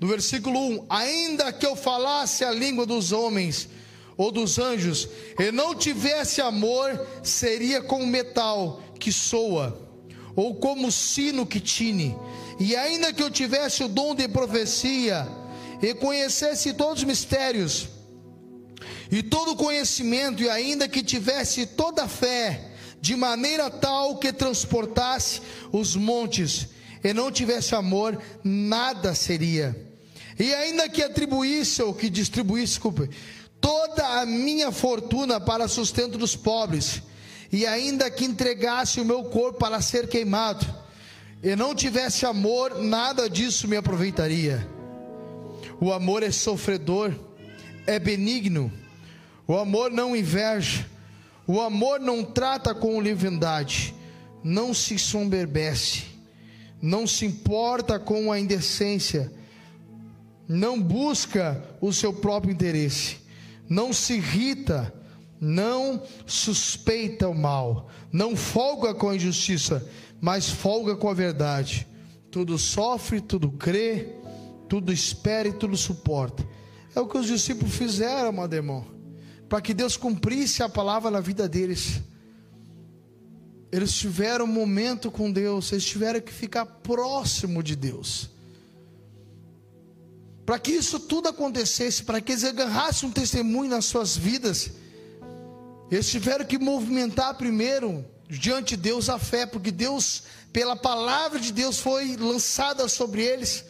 no 0.00 0.06
versículo 0.06 0.58
1: 0.58 0.86
Ainda 0.88 1.52
que 1.52 1.66
eu 1.66 1.74
falasse 1.74 2.44
a 2.44 2.52
língua 2.52 2.86
dos 2.86 3.10
homens 3.10 3.68
ou 4.16 4.30
dos 4.30 4.58
anjos, 4.58 5.08
e 5.38 5.50
não 5.50 5.74
tivesse 5.74 6.40
amor, 6.40 7.06
seria 7.22 7.82
como 7.82 8.06
metal 8.06 8.80
que 8.98 9.10
soa, 9.10 9.90
ou 10.36 10.54
como 10.54 10.92
sino 10.92 11.46
que 11.46 11.58
tine. 11.58 12.16
E 12.60 12.76
ainda 12.76 13.12
que 13.12 13.22
eu 13.22 13.30
tivesse 13.30 13.82
o 13.82 13.88
dom 13.88 14.14
de 14.14 14.28
profecia, 14.28 15.26
e 15.82 15.94
conhecesse 15.94 16.72
todos 16.74 16.98
os 16.98 17.04
mistérios, 17.04 17.88
e 19.10 19.22
todo 19.22 19.56
conhecimento, 19.56 20.42
e 20.42 20.48
ainda 20.48 20.86
que 20.86 21.02
tivesse 21.02 21.66
toda 21.66 22.04
a 22.04 22.08
fé, 22.08 22.72
de 23.00 23.16
maneira 23.16 23.68
tal 23.68 24.18
que 24.18 24.32
transportasse 24.32 25.40
os 25.72 25.96
montes, 25.96 26.68
e 27.02 27.12
não 27.12 27.30
tivesse 27.30 27.74
amor, 27.74 28.20
nada 28.44 29.14
seria. 29.14 29.76
E 30.38 30.54
ainda 30.54 30.88
que 30.88 31.02
atribuísse 31.02 31.82
ou 31.82 31.94
que 31.94 32.08
distribuísse, 32.08 32.74
desculpe, 32.74 33.10
toda 33.60 34.20
a 34.20 34.26
minha 34.26 34.70
fortuna 34.70 35.40
para 35.40 35.68
sustento 35.68 36.16
dos 36.16 36.36
pobres, 36.36 37.02
e 37.52 37.66
ainda 37.66 38.10
que 38.10 38.24
entregasse 38.24 39.00
o 39.00 39.04
meu 39.04 39.24
corpo 39.24 39.58
para 39.58 39.80
ser 39.80 40.08
queimado, 40.08 40.66
e 41.42 41.56
não 41.56 41.74
tivesse 41.74 42.26
amor, 42.26 42.80
nada 42.82 43.28
disso 43.28 43.66
me 43.66 43.76
aproveitaria. 43.76 44.66
O 45.80 45.92
amor 45.92 46.22
é 46.22 46.30
sofredor, 46.30 47.14
é 47.86 47.98
benigno, 47.98 48.70
o 49.46 49.56
amor 49.56 49.90
não 49.90 50.14
inveja, 50.14 50.86
o 51.46 51.60
amor 51.60 51.98
não 51.98 52.22
trata 52.24 52.74
com 52.74 53.00
leviandade, 53.00 53.94
não 54.44 54.72
se 54.72 54.98
sombebece 54.98 56.09
não 56.80 57.06
se 57.06 57.26
importa 57.26 57.98
com 57.98 58.32
a 58.32 58.38
indecência, 58.38 59.32
não 60.48 60.80
busca 60.80 61.62
o 61.80 61.92
seu 61.92 62.12
próprio 62.12 62.52
interesse, 62.52 63.18
não 63.68 63.92
se 63.92 64.14
irrita, 64.14 64.92
não 65.40 66.02
suspeita 66.26 67.28
o 67.28 67.34
mal, 67.34 67.88
não 68.12 68.34
folga 68.36 68.94
com 68.94 69.08
a 69.08 69.16
injustiça, 69.16 69.88
mas 70.20 70.48
folga 70.48 70.96
com 70.96 71.08
a 71.08 71.14
verdade. 71.14 71.86
Tudo 72.30 72.58
sofre, 72.58 73.20
tudo 73.20 73.50
crê, 73.50 74.14
tudo 74.68 74.92
espera 74.92 75.48
e 75.48 75.52
tudo 75.52 75.76
suporta. 75.76 76.46
É 76.94 77.00
o 77.00 77.06
que 77.06 77.18
os 77.18 77.26
discípulos 77.26 77.74
fizeram, 77.74 78.32
meu 78.32 78.48
irmão, 78.52 78.84
para 79.48 79.60
que 79.60 79.74
Deus 79.74 79.96
cumprisse 79.96 80.62
a 80.62 80.68
palavra 80.68 81.10
na 81.10 81.20
vida 81.20 81.48
deles. 81.48 82.02
Eles 83.72 83.92
tiveram 83.92 84.44
um 84.44 84.48
momento 84.48 85.10
com 85.10 85.30
Deus, 85.30 85.70
eles 85.70 85.84
tiveram 85.84 86.20
que 86.20 86.32
ficar 86.32 86.66
próximo 86.66 87.62
de 87.62 87.76
Deus. 87.76 88.30
Para 90.44 90.58
que 90.58 90.72
isso 90.72 90.98
tudo 90.98 91.28
acontecesse, 91.28 92.02
para 92.02 92.20
que 92.20 92.32
eles 92.32 92.42
agarrassem 92.42 93.08
um 93.08 93.12
testemunho 93.12 93.70
nas 93.70 93.84
suas 93.84 94.16
vidas, 94.16 94.72
eles 95.90 96.10
tiveram 96.10 96.44
que 96.44 96.58
movimentar 96.58 97.36
primeiro 97.36 98.04
diante 98.28 98.76
de 98.76 98.82
Deus 98.82 99.08
a 99.08 99.18
fé, 99.18 99.46
porque 99.46 99.70
Deus, 99.70 100.24
pela 100.52 100.74
palavra 100.74 101.38
de 101.38 101.52
Deus, 101.52 101.78
foi 101.78 102.16
lançada 102.16 102.88
sobre 102.88 103.22
eles 103.22 103.64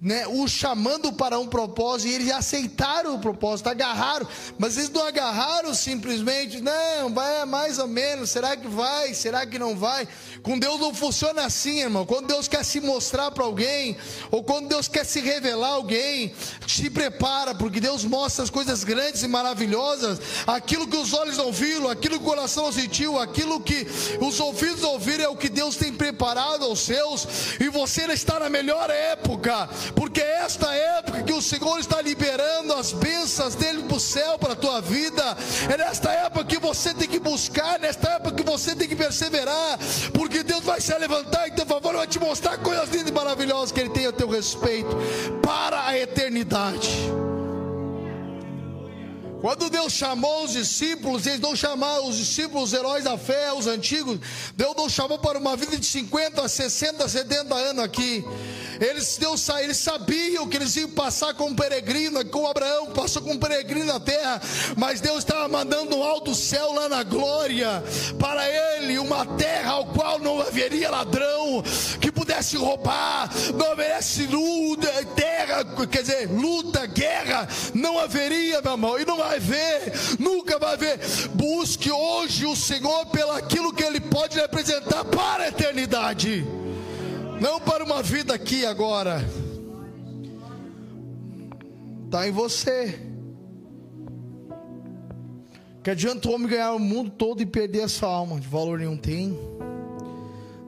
né, 0.00 0.26
o 0.26 0.46
chamando 0.46 1.12
para 1.12 1.38
um 1.38 1.46
propósito, 1.46 2.08
e 2.08 2.14
eles 2.14 2.30
aceitaram 2.30 3.14
o 3.14 3.18
propósito, 3.18 3.68
agarraram, 3.68 4.28
mas 4.58 4.76
eles 4.76 4.90
não 4.90 5.06
agarraram 5.06 5.72
simplesmente, 5.72 6.60
não, 6.60 7.12
vai 7.12 7.44
mais 7.46 7.78
ou 7.78 7.88
menos, 7.88 8.30
será 8.30 8.56
que 8.56 8.68
vai, 8.68 9.14
será 9.14 9.46
que 9.46 9.58
não 9.58 9.74
vai? 9.74 10.06
Com 10.42 10.58
Deus 10.58 10.78
não 10.78 10.94
funciona 10.94 11.44
assim, 11.44 11.80
irmão. 11.80 12.04
Quando 12.04 12.26
Deus 12.26 12.46
quer 12.46 12.64
se 12.64 12.80
mostrar 12.80 13.30
para 13.30 13.44
alguém, 13.44 13.96
ou 14.30 14.44
quando 14.44 14.68
Deus 14.68 14.86
quer 14.86 15.04
se 15.04 15.20
revelar 15.20 15.68
a 15.68 15.72
alguém, 15.72 16.34
se 16.66 16.90
prepara, 16.90 17.54
porque 17.54 17.80
Deus 17.80 18.04
mostra 18.04 18.44
as 18.44 18.50
coisas 18.50 18.84
grandes 18.84 19.22
e 19.22 19.28
maravilhosas, 19.28 20.20
aquilo 20.46 20.86
que 20.86 20.96
os 20.96 21.14
olhos 21.14 21.38
não 21.38 21.50
viram, 21.50 21.88
aquilo 21.88 22.18
que 22.18 22.24
o 22.24 22.28
coração 22.28 22.70
sentiu, 22.70 23.18
aquilo 23.18 23.60
que 23.60 23.86
os 24.20 24.38
ouvidos 24.40 24.82
ouviram 24.82 25.24
é 25.24 25.28
o 25.28 25.36
que 25.36 25.48
Deus 25.48 25.74
tem 25.76 25.92
preparado 25.92 26.64
aos 26.64 26.80
seus, 26.80 27.26
e 27.58 27.68
você 27.68 28.02
está 28.12 28.38
na 28.38 28.50
melhor 28.50 28.90
época 28.90 29.68
porque 29.94 30.20
é 30.20 30.42
esta 30.42 30.74
época 30.74 31.22
que 31.22 31.32
o 31.32 31.42
Senhor 31.42 31.78
está 31.78 32.00
liberando 32.00 32.72
as 32.74 32.92
bênçãos 32.92 33.54
dele 33.54 33.82
para 33.84 33.96
o 33.96 34.00
céu, 34.00 34.38
para 34.38 34.52
a 34.52 34.56
tua 34.56 34.80
vida, 34.80 35.36
é 35.72 35.76
nesta 35.76 36.10
época 36.10 36.44
que 36.44 36.58
você 36.58 36.94
tem 36.94 37.08
que 37.08 37.18
buscar, 37.18 37.78
nesta 37.78 38.10
época 38.10 38.36
que 38.36 38.42
você 38.42 38.74
tem 38.74 38.88
que 38.88 38.96
perseverar, 38.96 39.78
porque 40.12 40.42
Deus 40.42 40.64
vai 40.64 40.80
se 40.80 40.96
levantar 40.96 41.48
em 41.48 41.52
teu 41.52 41.66
favor, 41.66 41.94
vai 41.94 42.06
te 42.06 42.18
mostrar 42.18 42.58
coisas 42.58 42.88
lindas 42.90 43.08
e 43.08 43.12
maravilhosas 43.12 43.72
que 43.72 43.80
Ele 43.80 43.90
tem 43.90 44.06
a 44.06 44.12
teu 44.12 44.28
respeito 44.28 44.96
para 45.42 45.86
a 45.86 45.98
eternidade. 45.98 46.90
Quando 49.40 49.70
Deus 49.70 49.92
chamou 49.92 50.44
os 50.44 50.52
discípulos, 50.52 51.26
eles 51.26 51.40
não 51.40 51.54
chamaram 51.54 52.08
os 52.08 52.16
discípulos 52.16 52.72
os 52.72 52.72
heróis 52.72 53.04
da 53.04 53.16
fé, 53.18 53.52
os 53.52 53.66
antigos. 53.66 54.18
Deus 54.56 54.74
não 54.76 54.88
chamou 54.88 55.18
para 55.18 55.38
uma 55.38 55.54
vida 55.56 55.76
de 55.76 55.86
50, 55.86 56.48
60, 56.48 57.08
70 57.08 57.54
anos 57.54 57.84
aqui. 57.84 58.24
Eles, 58.80 59.16
Deus, 59.16 59.48
eles 59.60 59.76
sabiam 59.76 60.48
que 60.48 60.56
eles 60.56 60.76
iam 60.76 60.90
passar 60.90 61.34
com 61.34 61.54
peregrino, 61.54 62.24
com 62.26 62.46
Abraão 62.46 62.86
passou 62.86 63.22
com 63.22 63.36
peregrino 63.38 63.86
na 63.86 64.00
terra, 64.00 64.40
mas 64.76 65.00
Deus 65.00 65.18
estava 65.18 65.48
mandando 65.48 65.96
um 65.96 66.02
alto 66.02 66.34
céu 66.34 66.72
lá 66.72 66.88
na 66.88 67.02
glória 67.02 67.82
para 68.18 68.42
ele, 68.48 68.98
uma 68.98 69.24
terra 69.36 69.72
ao 69.72 69.86
qual 69.86 70.18
não 70.18 70.40
haveria 70.40 70.90
ladrão 70.90 71.62
que 72.00 72.10
pudesse 72.10 72.56
roubar, 72.56 73.30
não 73.54 73.70
houvesse 73.70 74.26
luta, 74.26 74.90
terra, 75.14 75.64
quer 75.86 76.02
dizer, 76.02 76.30
luta, 76.30 76.86
guerra, 76.86 77.48
não 77.74 77.98
haveria, 77.98 78.60
meu 78.60 78.72
irmão, 78.72 78.98
e 78.98 79.04
não 79.04 79.16
vai 79.16 79.36
haver, 79.36 79.92
nunca 80.18 80.58
vai 80.58 80.74
haver. 80.74 81.00
Busque 81.34 81.90
hoje 81.90 82.46
o 82.46 82.56
Senhor 82.56 83.06
pelo 83.06 83.32
aquilo 83.32 83.72
que 83.72 83.82
Ele 83.82 84.00
pode 84.00 84.38
representar 84.38 85.04
para 85.04 85.44
a 85.44 85.48
eternidade 85.48 86.65
não 87.40 87.60
para 87.60 87.84
uma 87.84 88.02
vida 88.02 88.34
aqui 88.34 88.64
agora. 88.64 89.24
Está 92.04 92.26
em 92.26 92.32
você. 92.32 93.00
Que 95.82 95.90
adianta 95.90 96.28
o 96.28 96.32
homem 96.32 96.48
ganhar 96.48 96.72
o 96.72 96.78
mundo 96.78 97.10
todo 97.10 97.40
e 97.42 97.46
perder 97.46 97.82
a 97.82 97.88
sua 97.88 98.08
alma? 98.08 98.40
De 98.40 98.48
valor 98.48 98.78
nenhum 98.78 98.96
tem. 98.96 99.38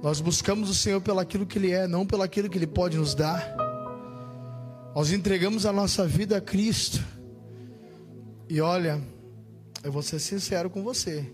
Nós 0.02 0.20
buscamos 0.20 0.70
o 0.70 0.75
Senhor 0.75 1.00
pelo 1.00 1.18
aquilo 1.18 1.44
que 1.44 1.58
Ele 1.58 1.72
é, 1.72 1.88
não 1.88 2.06
pelo 2.06 2.22
aquilo 2.22 2.48
que 2.48 2.56
Ele 2.56 2.66
pode 2.66 2.96
nos 2.96 3.14
dar. 3.14 3.56
Nós 4.94 5.10
entregamos 5.10 5.66
a 5.66 5.72
nossa 5.72 6.06
vida 6.06 6.37
a 6.37 6.40
Cristo. 6.40 7.04
E 8.48 8.60
olha, 8.60 9.00
eu 9.82 9.90
vou 9.90 10.02
ser 10.02 10.18
sincero 10.18 10.70
com 10.70 10.82
você. 10.82 11.32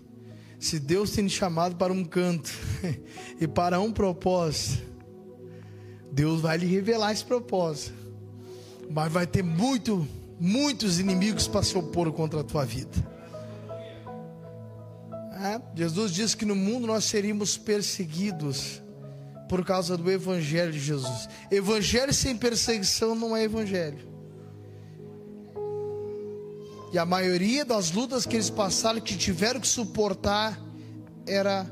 Se 0.59 0.79
Deus 0.79 1.11
tem 1.11 1.27
te 1.27 1.33
chamado 1.33 1.75
para 1.75 1.93
um 1.93 2.03
canto 2.03 2.51
e 3.39 3.47
para 3.47 3.79
um 3.79 3.91
propósito, 3.91 4.94
Deus 6.15 6.39
vai 6.39 6.57
lhe 6.57 6.65
revelar 6.65 7.11
esse 7.11 7.25
propósito. 7.25 7.93
Mas 8.89 9.11
vai 9.11 9.27
ter 9.27 9.43
muito, 9.43 10.07
muitos 10.39 10.97
inimigos 10.97 11.45
para 11.45 11.61
se 11.61 11.77
opor 11.77 12.09
contra 12.13 12.39
a 12.39 12.43
tua 12.43 12.63
vida. 12.63 12.95
É, 15.33 15.61
Jesus 15.75 16.13
diz 16.13 16.33
que 16.33 16.45
no 16.45 16.55
mundo 16.55 16.87
nós 16.87 17.03
seríamos 17.03 17.57
perseguidos 17.57 18.81
por 19.49 19.65
causa 19.65 19.97
do 19.97 20.09
Evangelho 20.09 20.71
de 20.71 20.79
Jesus. 20.79 21.27
Evangelho 21.51 22.13
sem 22.13 22.37
perseguição 22.37 23.13
não 23.13 23.35
é 23.35 23.43
Evangelho. 23.43 24.07
E 26.93 26.97
a 26.97 27.05
maioria 27.05 27.65
das 27.65 27.91
lutas 27.91 28.25
que 28.25 28.37
eles 28.37 28.49
passaram, 28.49 29.01
que 29.01 29.17
tiveram 29.17 29.59
que 29.59 29.67
suportar, 29.67 30.57
era 31.27 31.69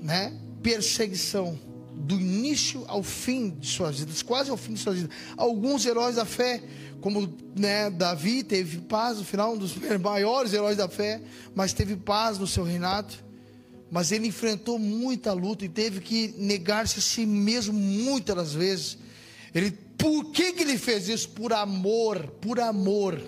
né, 0.00 0.32
perseguição 0.62 1.73
do 2.04 2.20
início 2.20 2.84
ao 2.86 3.02
fim 3.02 3.50
de 3.50 3.66
suas 3.66 3.98
vidas, 3.98 4.22
quase 4.22 4.50
ao 4.50 4.56
fim 4.56 4.74
de 4.74 4.80
suas 4.80 4.96
vidas. 4.96 5.16
Alguns 5.36 5.86
heróis 5.86 6.16
da 6.16 6.24
fé, 6.24 6.62
como 7.00 7.32
né, 7.56 7.90
Davi, 7.90 8.42
teve 8.42 8.78
paz 8.78 9.18
no 9.18 9.24
final, 9.24 9.54
um 9.54 9.58
dos 9.58 9.74
maiores 10.00 10.52
heróis 10.52 10.76
da 10.76 10.88
fé, 10.88 11.22
mas 11.54 11.72
teve 11.72 11.96
paz 11.96 12.38
no 12.38 12.46
seu 12.46 12.62
reinado. 12.62 13.14
Mas 13.90 14.12
ele 14.12 14.26
enfrentou 14.26 14.78
muita 14.78 15.32
luta 15.32 15.64
e 15.64 15.68
teve 15.68 16.00
que 16.00 16.34
negar-se 16.36 16.98
a 16.98 17.02
si 17.02 17.24
mesmo 17.24 17.72
muitas 17.72 18.34
das 18.34 18.52
vezes. 18.52 18.98
Ele, 19.54 19.70
por 19.96 20.32
que, 20.32 20.52
que 20.52 20.62
ele 20.62 20.76
fez 20.76 21.08
isso? 21.08 21.28
Por 21.30 21.52
amor, 21.52 22.26
por 22.40 22.58
amor. 22.58 23.20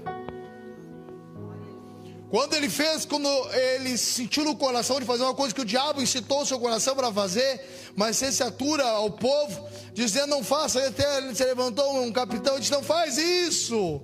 Quando 2.29 2.55
ele 2.55 2.69
fez, 2.69 3.05
quando 3.05 3.29
ele 3.53 3.97
sentiu 3.97 4.45
no 4.45 4.57
coração 4.57 4.99
de 4.99 5.07
fazer 5.07 5.23
uma 5.23 5.35
coisa 5.35 5.55
que 5.55 5.61
o 5.61 5.65
diabo 5.65 6.03
incitou 6.03 6.43
o 6.43 6.47
seu 6.47 6.59
coração 6.59 6.97
para 6.97 7.13
fazer, 7.13 7.61
mas 7.95 8.17
se 8.17 8.43
atura 8.43 8.85
ao 8.85 9.11
povo, 9.13 9.69
dizendo: 9.95 10.29
Não 10.29 10.43
faça. 10.43 10.85
Até 10.85 11.19
ele 11.19 11.35
se 11.35 11.45
levantou 11.45 12.03
um 12.03 12.11
capitão 12.11 12.57
e 12.57 12.61
disse: 12.61 12.73
Não 12.73 12.83
faz 12.83 13.17
isso. 13.17 14.03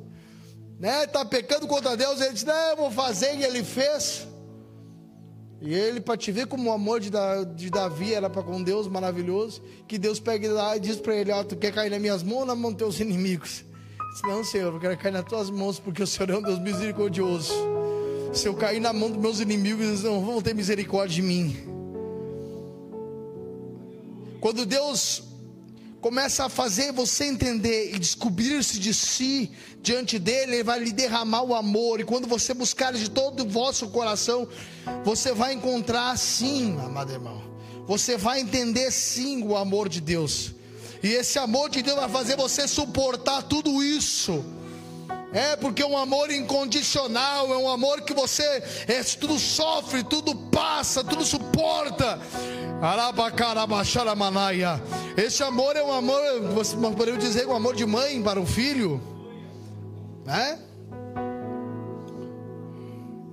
Né? 0.78 1.04
Está 1.04 1.24
pecando 1.24 1.66
contra 1.66 1.96
Deus. 1.96 2.20
Ele 2.20 2.32
disse: 2.32 2.46
Não, 2.46 2.54
eu 2.54 2.76
vou 2.76 2.90
fazer. 2.92 3.34
E 3.34 3.44
ele 3.44 3.64
fez. 3.64 4.28
E 5.60 5.74
ele, 5.74 6.00
para 6.00 6.16
te 6.16 6.30
ver 6.30 6.46
como 6.46 6.70
o 6.70 6.72
amor 6.72 7.00
de, 7.00 7.10
Davi 7.70 8.14
era 8.14 8.30
para 8.30 8.42
com 8.42 8.62
Deus 8.62 8.88
maravilhoso, 8.88 9.62
que 9.86 9.96
Deus 9.96 10.18
pega 10.20 10.50
lá 10.52 10.76
e 10.76 10.80
diz 10.80 10.96
para 10.96 11.16
ele: 11.16 11.32
Ó, 11.32 11.42
tu 11.42 11.56
quer 11.56 11.72
cair 11.72 11.90
nas 11.90 12.00
minhas 12.00 12.22
mãos 12.22 12.40
ou 12.40 12.46
na 12.46 12.54
mão 12.54 12.70
dos 12.70 12.78
teus 12.78 13.00
inimigos? 13.00 13.64
Disse, 14.12 14.22
Não, 14.28 14.44
Senhor, 14.44 14.72
eu 14.72 14.78
quero 14.78 14.96
cair 14.96 15.12
nas 15.12 15.24
tuas 15.24 15.50
mãos, 15.50 15.80
porque 15.80 16.04
o 16.04 16.06
Senhor 16.06 16.30
é 16.30 16.36
um 16.36 16.42
Deus 16.42 16.60
misericordioso 16.60 17.81
se 18.32 18.48
eu 18.48 18.54
cair 18.54 18.80
na 18.80 18.92
mão 18.92 19.10
dos 19.10 19.20
meus 19.20 19.40
inimigos, 19.40 19.86
eles 19.86 20.02
não 20.02 20.24
vão 20.24 20.40
ter 20.40 20.54
misericórdia 20.54 21.16
de 21.16 21.22
mim. 21.22 21.56
Quando 24.40 24.64
Deus 24.64 25.22
começa 26.00 26.46
a 26.46 26.48
fazer 26.48 26.92
você 26.92 27.26
entender 27.26 27.94
e 27.94 27.98
descobrir-se 27.98 28.80
de 28.80 28.92
si 28.94 29.50
diante 29.82 30.18
dele, 30.18 30.54
ele 30.54 30.64
vai 30.64 30.80
lhe 30.80 30.92
derramar 30.92 31.42
o 31.42 31.54
amor. 31.54 32.00
E 32.00 32.04
quando 32.04 32.26
você 32.26 32.54
buscar 32.54 32.92
de 32.92 33.10
todo 33.10 33.44
o 33.44 33.48
vosso 33.48 33.88
coração, 33.88 34.48
você 35.04 35.32
vai 35.32 35.52
encontrar 35.52 36.16
sim, 36.18 36.76
amado 36.80 37.12
irmão. 37.12 37.40
Você 37.86 38.16
vai 38.16 38.40
entender 38.40 38.90
sim 38.90 39.44
o 39.44 39.56
amor 39.56 39.88
de 39.88 40.00
Deus. 40.00 40.52
E 41.02 41.08
esse 41.08 41.38
amor 41.38 41.68
de 41.68 41.82
Deus 41.82 41.98
vai 41.98 42.08
fazer 42.08 42.36
você 42.36 42.66
suportar 42.66 43.42
tudo 43.42 43.82
isso 43.82 44.44
é 45.32 45.56
porque 45.56 45.82
é 45.82 45.86
um 45.86 45.96
amor 45.96 46.30
incondicional, 46.30 47.52
é 47.52 47.56
um 47.56 47.68
amor 47.68 48.02
que 48.02 48.12
você 48.12 48.42
é, 48.86 49.02
tudo 49.18 49.38
sofre, 49.38 50.04
tudo 50.04 50.34
passa, 50.34 51.02
tudo 51.02 51.24
suporta. 51.24 52.18
Esse 55.16 55.42
amor 55.42 55.76
é 55.76 55.82
um 55.82 55.92
amor, 55.92 56.20
você 56.52 56.76
poderia 56.76 57.16
dizer, 57.16 57.46
um 57.46 57.54
amor 57.54 57.74
de 57.74 57.86
mãe 57.86 58.20
para 58.22 58.40
o 58.40 58.46
filho, 58.46 59.00
né? 60.24 60.58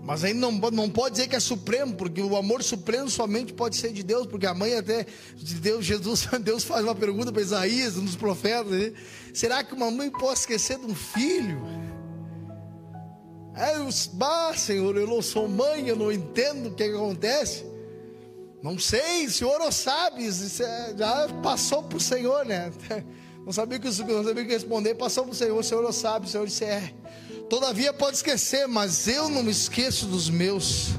Mas 0.09 0.23
aí 0.23 0.33
não, 0.33 0.51
não 0.51 0.89
pode 0.89 1.17
dizer 1.17 1.27
que 1.27 1.35
é 1.35 1.39
supremo, 1.39 1.93
porque 1.93 2.19
o 2.19 2.35
amor 2.35 2.63
supremo 2.63 3.07
somente 3.07 3.53
pode 3.53 3.75
ser 3.75 3.93
de 3.93 4.01
Deus, 4.01 4.25
porque 4.25 4.47
a 4.47 4.55
mãe 4.55 4.73
até 4.73 5.05
de 5.35 5.53
Deus, 5.53 5.85
Jesus, 5.85 6.27
Deus 6.41 6.63
faz 6.63 6.83
uma 6.83 6.95
pergunta 6.95 7.31
para 7.31 7.43
Isaías, 7.43 7.95
um 7.95 8.03
dos 8.03 8.15
profetas, 8.15 8.71
né? 8.71 8.91
será 9.31 9.63
que 9.63 9.71
uma 9.75 9.91
mãe 9.91 10.09
pode 10.09 10.39
esquecer 10.39 10.79
de 10.79 10.85
um 10.87 10.95
filho? 10.95 11.61
Aí 13.53 13.75
eu, 13.75 13.87
bah, 14.13 14.51
Senhor, 14.57 14.97
eu 14.97 15.05
não 15.05 15.21
sou 15.21 15.47
mãe, 15.47 15.87
eu 15.87 15.95
não 15.95 16.11
entendo 16.11 16.69
o 16.69 16.73
que, 16.73 16.89
que 16.89 16.95
acontece. 16.95 17.63
Não 18.63 18.79
sei, 18.79 19.27
o 19.27 19.31
Senhor 19.31 19.59
não 19.59 19.71
sabe, 19.71 20.27
é, 20.27 20.97
já 20.97 21.27
passou 21.43 21.83
para 21.83 21.97
o 21.99 22.01
Senhor, 22.01 22.47
né? 22.47 22.71
Não 23.45 23.53
sabia 23.53 23.79
o 23.79 23.81
que, 23.81 23.87
não 23.87 24.23
sabia 24.23 24.45
que 24.45 24.51
responder, 24.51 24.93
passou 24.93 25.23
para 25.23 25.31
o 25.31 25.35
Senhor, 25.35 25.57
o 25.57 25.63
Senhor 25.63 25.81
não 25.81 25.93
sabe, 25.93 26.27
o 26.27 26.29
Senhor 26.29 26.45
disse, 26.45 26.65
é. 26.65 26.93
Todavia 27.49 27.91
pode 27.91 28.17
esquecer, 28.17 28.67
mas 28.67 29.07
eu 29.07 29.27
não 29.27 29.41
me 29.41 29.49
esqueço 29.49 30.05
dos 30.05 30.29
meus. 30.29 30.89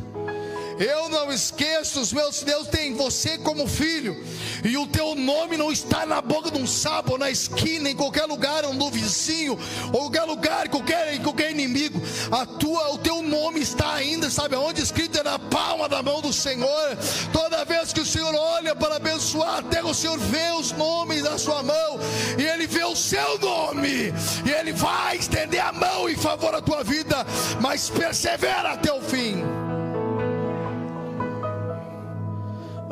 Eu 0.80 1.10
não 1.10 1.30
esqueço 1.30 2.00
os 2.00 2.10
meus, 2.10 2.42
Deus 2.42 2.66
tem 2.66 2.94
você 2.94 3.36
como 3.36 3.68
filho, 3.68 4.16
e 4.64 4.78
o 4.78 4.86
teu 4.86 5.14
nome 5.14 5.58
não 5.58 5.70
está 5.70 6.06
na 6.06 6.22
boca 6.22 6.50
de 6.50 6.58
um 6.58 6.66
sábio, 6.66 7.18
na 7.18 7.30
esquina, 7.30 7.90
em 7.90 7.94
qualquer 7.94 8.24
lugar, 8.24 8.64
ou 8.64 8.72
no 8.72 8.90
vizinho, 8.90 9.58
ou 9.92 10.10
qualquer 10.10 10.22
lugar, 10.22 10.68
qualquer, 10.70 11.22
qualquer 11.22 11.50
inimigo. 11.50 12.00
A 12.32 12.46
tua, 12.46 12.94
o 12.94 12.96
teu 12.96 13.22
nome 13.22 13.60
está 13.60 13.92
ainda, 13.92 14.30
sabe 14.30 14.54
aonde? 14.54 14.80
Escrito 14.80 15.18
é 15.18 15.22
na 15.22 15.38
palma 15.38 15.86
da 15.86 16.02
mão 16.02 16.22
do 16.22 16.32
Senhor. 16.32 16.96
Toda 17.30 17.62
vez 17.66 17.92
que 17.92 18.00
o 18.00 18.06
Senhor 18.06 18.34
olha 18.34 18.74
para 18.74 18.96
abençoar, 18.96 19.58
até 19.58 19.84
o 19.84 19.92
Senhor 19.92 20.18
vê 20.18 20.50
os 20.58 20.72
nomes 20.72 21.22
da 21.22 21.36
sua 21.36 21.62
mão, 21.62 22.00
e 22.38 22.42
Ele 22.42 22.66
vê 22.66 22.84
o 22.84 22.96
seu 22.96 23.38
nome, 23.38 24.14
e 24.46 24.50
Ele 24.50 24.72
vai 24.72 25.18
estender 25.18 25.60
a 25.60 25.72
mão 25.72 26.08
em 26.08 26.16
favor 26.16 26.52
da 26.52 26.62
tua 26.62 26.82
vida, 26.82 27.26
mas 27.60 27.90
persevera 27.90 28.72
até 28.72 28.90
o 28.90 29.02
fim. 29.02 29.44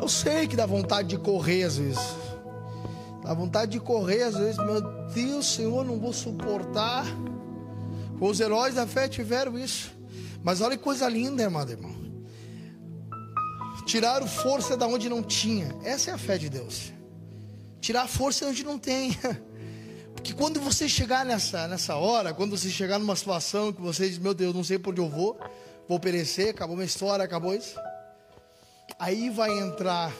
Sei 0.09 0.47
que 0.47 0.55
dá 0.55 0.65
vontade 0.65 1.09
de 1.09 1.17
correr 1.19 1.63
às 1.63 1.77
vezes. 1.77 2.15
Dá 3.23 3.31
vontade 3.31 3.73
de 3.73 3.79
correr 3.79 4.23
às 4.23 4.35
vezes. 4.35 4.57
Meu 4.57 4.81
Deus, 5.13 5.45
Senhor, 5.45 5.85
não 5.85 5.99
vou 5.99 6.11
suportar. 6.11 7.05
Os 8.19 8.39
heróis 8.39 8.73
da 8.73 8.87
fé 8.87 9.07
tiveram 9.07 9.57
isso. 9.57 9.93
Mas 10.43 10.61
olha 10.61 10.75
que 10.75 10.83
coisa 10.83 11.07
linda, 11.07 11.45
amado 11.45 11.71
irmão. 11.71 11.95
Tiraram 13.85 14.27
força 14.27 14.75
da 14.75 14.87
onde 14.87 15.07
não 15.07 15.21
tinha. 15.21 15.75
Essa 15.83 16.09
é 16.09 16.13
a 16.15 16.17
fé 16.17 16.39
de 16.39 16.49
Deus. 16.49 16.91
Tirar 17.79 18.07
força 18.07 18.47
onde 18.47 18.63
não 18.63 18.79
tem. 18.79 19.15
Porque 20.15 20.33
quando 20.33 20.59
você 20.59 20.89
chegar 20.89 21.23
nessa, 21.23 21.67
nessa 21.67 21.95
hora, 21.95 22.33
quando 22.33 22.57
você 22.57 22.69
chegar 22.69 22.97
numa 22.97 23.15
situação 23.15 23.71
que 23.71 23.81
você 23.81 24.09
diz, 24.09 24.17
meu 24.17 24.33
Deus, 24.33 24.55
não 24.55 24.63
sei 24.63 24.79
por 24.79 24.89
onde 24.89 25.01
eu 25.01 25.09
vou, 25.09 25.39
vou 25.87 25.99
perecer, 25.99 26.49
acabou 26.49 26.75
minha 26.75 26.85
história, 26.87 27.23
acabou 27.23 27.53
isso 27.53 27.79
aí 28.99 29.29
vai 29.29 29.57
entrar 29.57 30.13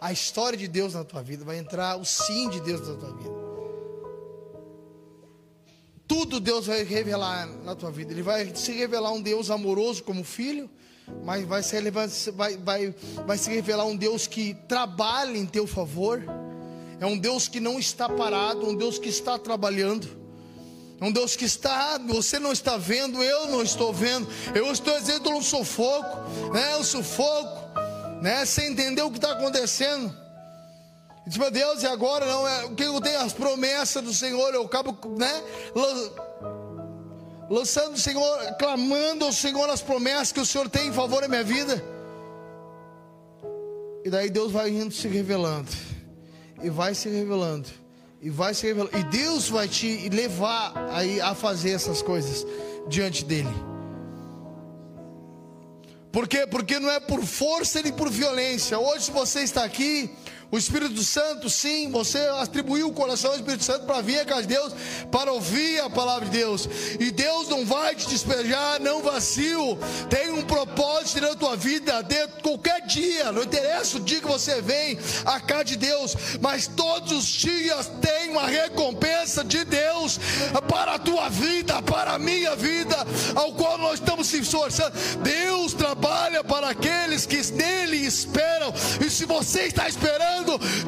a 0.00 0.12
história 0.12 0.56
de 0.56 0.68
Deus 0.68 0.94
na 0.94 1.02
tua 1.02 1.22
vida, 1.22 1.44
vai 1.44 1.58
entrar 1.58 1.96
o 1.96 2.04
sim 2.04 2.48
de 2.48 2.60
Deus 2.60 2.86
na 2.86 2.94
tua 2.94 3.12
vida. 3.12 3.46
Tudo 6.06 6.38
Deus 6.38 6.66
vai 6.66 6.84
revelar 6.84 7.48
na 7.64 7.74
tua 7.74 7.90
vida. 7.90 8.12
Ele 8.12 8.22
vai 8.22 8.54
se 8.54 8.70
revelar 8.70 9.10
um 9.10 9.20
Deus 9.20 9.50
amoroso 9.50 10.04
como 10.04 10.22
filho, 10.22 10.70
mas 11.24 11.44
vai, 11.44 11.62
ser, 11.64 11.90
vai, 11.90 12.56
vai, 12.58 12.94
vai 13.26 13.36
se 13.36 13.50
revelar 13.50 13.84
um 13.86 13.96
Deus 13.96 14.28
que 14.28 14.54
trabalha 14.68 15.36
em 15.36 15.44
teu 15.44 15.66
favor. 15.66 16.22
É 17.00 17.06
um 17.06 17.18
Deus 17.18 17.48
que 17.48 17.58
não 17.58 17.76
está 17.78 18.08
parado, 18.08 18.68
um 18.68 18.74
Deus 18.76 19.00
que 19.00 19.08
está 19.08 19.36
trabalhando. 19.36 20.08
É 21.00 21.04
um 21.04 21.10
Deus 21.10 21.34
que 21.34 21.44
está, 21.44 21.98
você 21.98 22.38
não 22.38 22.52
está 22.52 22.76
vendo, 22.76 23.22
eu 23.22 23.48
não 23.48 23.62
estou 23.62 23.92
vendo. 23.92 24.28
Eu 24.54 24.70
estou 24.70 24.98
dizendo 24.98 25.28
um 25.30 25.42
sufoco, 25.42 26.52
né? 26.54 26.76
Um 26.76 26.84
sufoco 26.84 27.65
né? 28.20 28.44
Sem 28.44 28.72
entender 28.72 29.02
o 29.02 29.10
que 29.10 29.18
está 29.18 29.32
acontecendo. 29.32 30.14
E 31.26 31.28
diz, 31.28 31.38
meu 31.38 31.50
Deus, 31.50 31.82
e 31.82 31.86
agora 31.86 32.24
não 32.24 32.46
é 32.46 32.64
o 32.66 32.74
que 32.74 32.84
eu 32.84 33.00
tenho 33.00 33.20
as 33.20 33.32
promessas 33.32 34.02
do 34.02 34.14
Senhor, 34.14 34.54
eu 34.54 34.62
acabo, 34.62 34.96
né? 35.16 35.42
Lançando 37.50 37.94
o 37.94 37.98
Senhor, 37.98 38.54
clamando 38.58 39.24
ao 39.24 39.32
Senhor 39.32 39.68
as 39.68 39.82
promessas 39.82 40.32
que 40.32 40.40
o 40.40 40.46
Senhor 40.46 40.68
tem 40.68 40.88
em 40.88 40.92
favor 40.92 41.20
da 41.22 41.28
minha 41.28 41.44
vida. 41.44 41.82
E 44.04 44.10
daí 44.10 44.30
Deus 44.30 44.52
vai 44.52 44.70
indo 44.70 44.94
se 44.94 45.08
revelando. 45.08 45.70
E 46.62 46.70
vai 46.70 46.94
se 46.94 47.08
revelando. 47.08 47.68
E 48.22 48.30
vai 48.30 48.54
se 48.54 48.66
revelando. 48.66 48.96
E 48.96 49.02
Deus 49.04 49.48
vai 49.48 49.66
te 49.66 50.08
levar 50.08 50.72
aí 50.92 51.20
a 51.20 51.34
fazer 51.34 51.72
essas 51.72 52.02
coisas 52.02 52.46
diante 52.88 53.24
dele. 53.24 53.75
Por 56.16 56.26
quê? 56.26 56.46
Porque 56.46 56.78
não 56.78 56.90
é 56.90 56.98
por 56.98 57.22
força 57.26 57.82
nem 57.82 57.92
por 57.92 58.10
violência. 58.10 58.78
Hoje 58.78 59.10
você 59.10 59.40
está 59.40 59.62
aqui 59.62 60.10
o 60.50 60.56
Espírito 60.56 61.02
Santo, 61.02 61.50
sim, 61.50 61.90
você 61.90 62.18
atribuiu 62.40 62.88
o 62.88 62.92
coração 62.92 63.30
ao 63.30 63.36
Espírito 63.36 63.64
Santo 63.64 63.84
para 63.84 64.00
vir 64.00 64.24
de 64.24 64.46
Deus, 64.46 64.72
para 65.10 65.32
ouvir 65.32 65.80
a 65.80 65.90
palavra 65.90 66.26
de 66.26 66.38
Deus. 66.38 66.68
E 67.00 67.10
Deus 67.10 67.48
não 67.48 67.64
vai 67.64 67.94
te 67.94 68.06
despejar, 68.08 68.80
não 68.80 69.02
vacilo. 69.02 69.76
Tem 70.08 70.30
um 70.30 70.42
propósito 70.42 71.20
na 71.20 71.34
tua 71.34 71.56
vida, 71.56 72.02
de 72.02 72.28
qualquer 72.42 72.86
dia, 72.86 73.32
não 73.32 73.42
interessa 73.42 73.96
o 73.96 74.00
dia 74.00 74.20
que 74.20 74.26
você 74.26 74.60
vem 74.60 74.98
a 75.24 75.40
casa 75.40 75.64
de 75.64 75.76
Deus, 75.76 76.14
mas 76.40 76.68
todos 76.68 77.12
os 77.12 77.26
dias 77.26 77.90
tem 78.00 78.30
uma 78.30 78.46
recompensa 78.46 79.42
de 79.42 79.64
Deus 79.64 80.18
para 80.68 80.94
a 80.94 80.98
tua 80.98 81.28
vida, 81.28 81.82
para 81.82 82.12
a 82.12 82.18
minha 82.18 82.54
vida, 82.54 82.96
ao 83.34 83.52
qual 83.52 83.78
nós 83.78 83.94
estamos 83.94 84.28
se 84.28 84.38
esforçando. 84.38 84.96
Deus 85.22 85.74
trabalha 85.74 86.44
para 86.44 86.70
aqueles 86.70 87.26
que 87.26 87.36
nele 87.52 87.96
esperam, 88.06 88.72
e 89.04 89.10
se 89.10 89.24
você 89.24 89.62
está 89.62 89.88
esperando, 89.88 90.35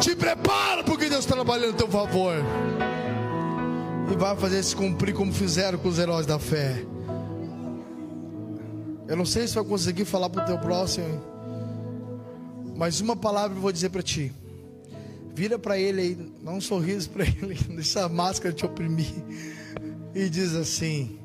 te 0.00 0.16
prepara 0.16 0.82
porque 0.84 1.08
Deus 1.08 1.20
está 1.20 1.34
trabalhando 1.34 1.76
teu 1.76 1.88
favor. 1.88 2.34
E 4.10 4.16
vai 4.16 4.36
fazer 4.36 4.62
se 4.62 4.74
cumprir 4.74 5.14
como 5.14 5.32
fizeram 5.32 5.78
com 5.78 5.88
os 5.88 5.98
heróis 5.98 6.26
da 6.26 6.38
fé. 6.38 6.84
Eu 9.06 9.16
não 9.16 9.24
sei 9.24 9.46
se 9.46 9.54
vai 9.54 9.64
conseguir 9.64 10.04
falar 10.04 10.28
para 10.28 10.42
o 10.42 10.46
teu 10.46 10.58
próximo, 10.58 11.22
mas 12.76 13.00
uma 13.00 13.16
palavra 13.16 13.56
eu 13.56 13.60
vou 13.60 13.72
dizer 13.72 13.88
para 13.90 14.02
ti. 14.02 14.32
Vira 15.34 15.58
para 15.58 15.78
ele 15.78 16.00
aí, 16.00 16.32
dá 16.42 16.50
um 16.50 16.60
sorriso 16.60 17.10
para 17.10 17.24
ele, 17.26 17.54
deixa 17.70 18.04
a 18.04 18.08
máscara 18.08 18.54
te 18.54 18.66
oprimir. 18.66 19.14
E 20.14 20.28
diz 20.28 20.54
assim: 20.54 21.18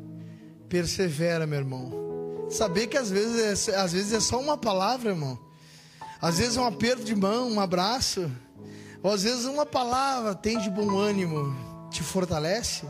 persevera, 0.69 1.45
meu 1.45 1.59
irmão. 1.59 2.47
Saber 2.49 2.87
que 2.87 2.97
às 2.97 3.09
vezes, 3.09 3.67
é, 3.67 3.75
às 3.75 3.93
vezes 3.93 4.13
é 4.13 4.19
só 4.19 4.39
uma 4.39 4.57
palavra, 4.57 5.09
irmão. 5.11 5.37
Às 6.23 6.37
vezes 6.37 6.55
um 6.55 6.63
aperto 6.63 7.03
de 7.03 7.13
mão, 7.13 7.51
um 7.51 7.59
abraço, 7.59 8.31
ou 9.03 9.11
às 9.11 9.23
vezes 9.23 9.43
uma 9.43 9.65
palavra 9.65 10.33
tem 10.33 10.57
de 10.57 10.69
bom 10.69 10.97
ânimo, 10.97 11.53
te 11.89 12.01
fortalece. 12.01 12.85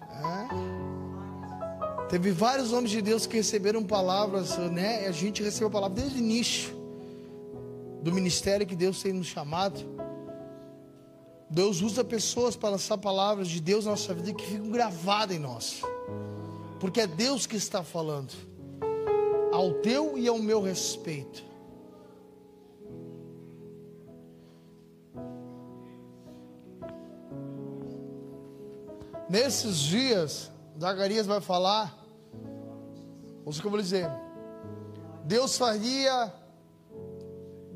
É. 0.00 0.48
Teve 2.08 2.30
vários 2.30 2.72
homens 2.72 2.92
de 2.92 3.02
Deus 3.02 3.26
que 3.26 3.36
receberam 3.36 3.84
palavras, 3.84 4.56
né? 4.56 5.06
A 5.06 5.12
gente 5.12 5.42
recebeu 5.42 5.68
a 5.68 5.70
palavra 5.70 6.00
desde 6.00 6.16
o 6.16 6.18
início 6.18 6.74
do 8.00 8.10
ministério 8.10 8.66
que 8.66 8.74
Deus 8.74 9.02
tem 9.02 9.12
nos 9.12 9.26
chamado. 9.26 9.78
Deus 11.50 11.82
usa 11.82 12.02
pessoas 12.02 12.56
para 12.56 12.70
lançar 12.70 12.96
palavras 12.96 13.48
de 13.48 13.60
Deus 13.60 13.84
na 13.84 13.90
nossa 13.90 14.14
vida 14.14 14.32
que 14.32 14.46
ficam 14.46 14.70
gravadas 14.70 15.36
em 15.36 15.38
nós. 15.38 15.82
Porque 16.80 17.02
é 17.02 17.06
Deus 17.06 17.46
que 17.46 17.56
está 17.56 17.82
falando. 17.82 18.32
Ao 19.52 19.74
teu 19.74 20.16
e 20.16 20.26
ao 20.26 20.38
meu 20.38 20.62
respeito. 20.62 21.44
Nesses 29.28 29.78
dias, 29.78 30.50
Zacarias 30.78 31.26
vai 31.26 31.40
falar, 31.40 31.96
ouça 33.44 33.58
o 33.58 33.60
que 33.62 33.66
eu 33.66 33.70
vou 33.70 33.80
dizer. 33.80 34.08
Deus 35.24 35.58
faria 35.58 36.32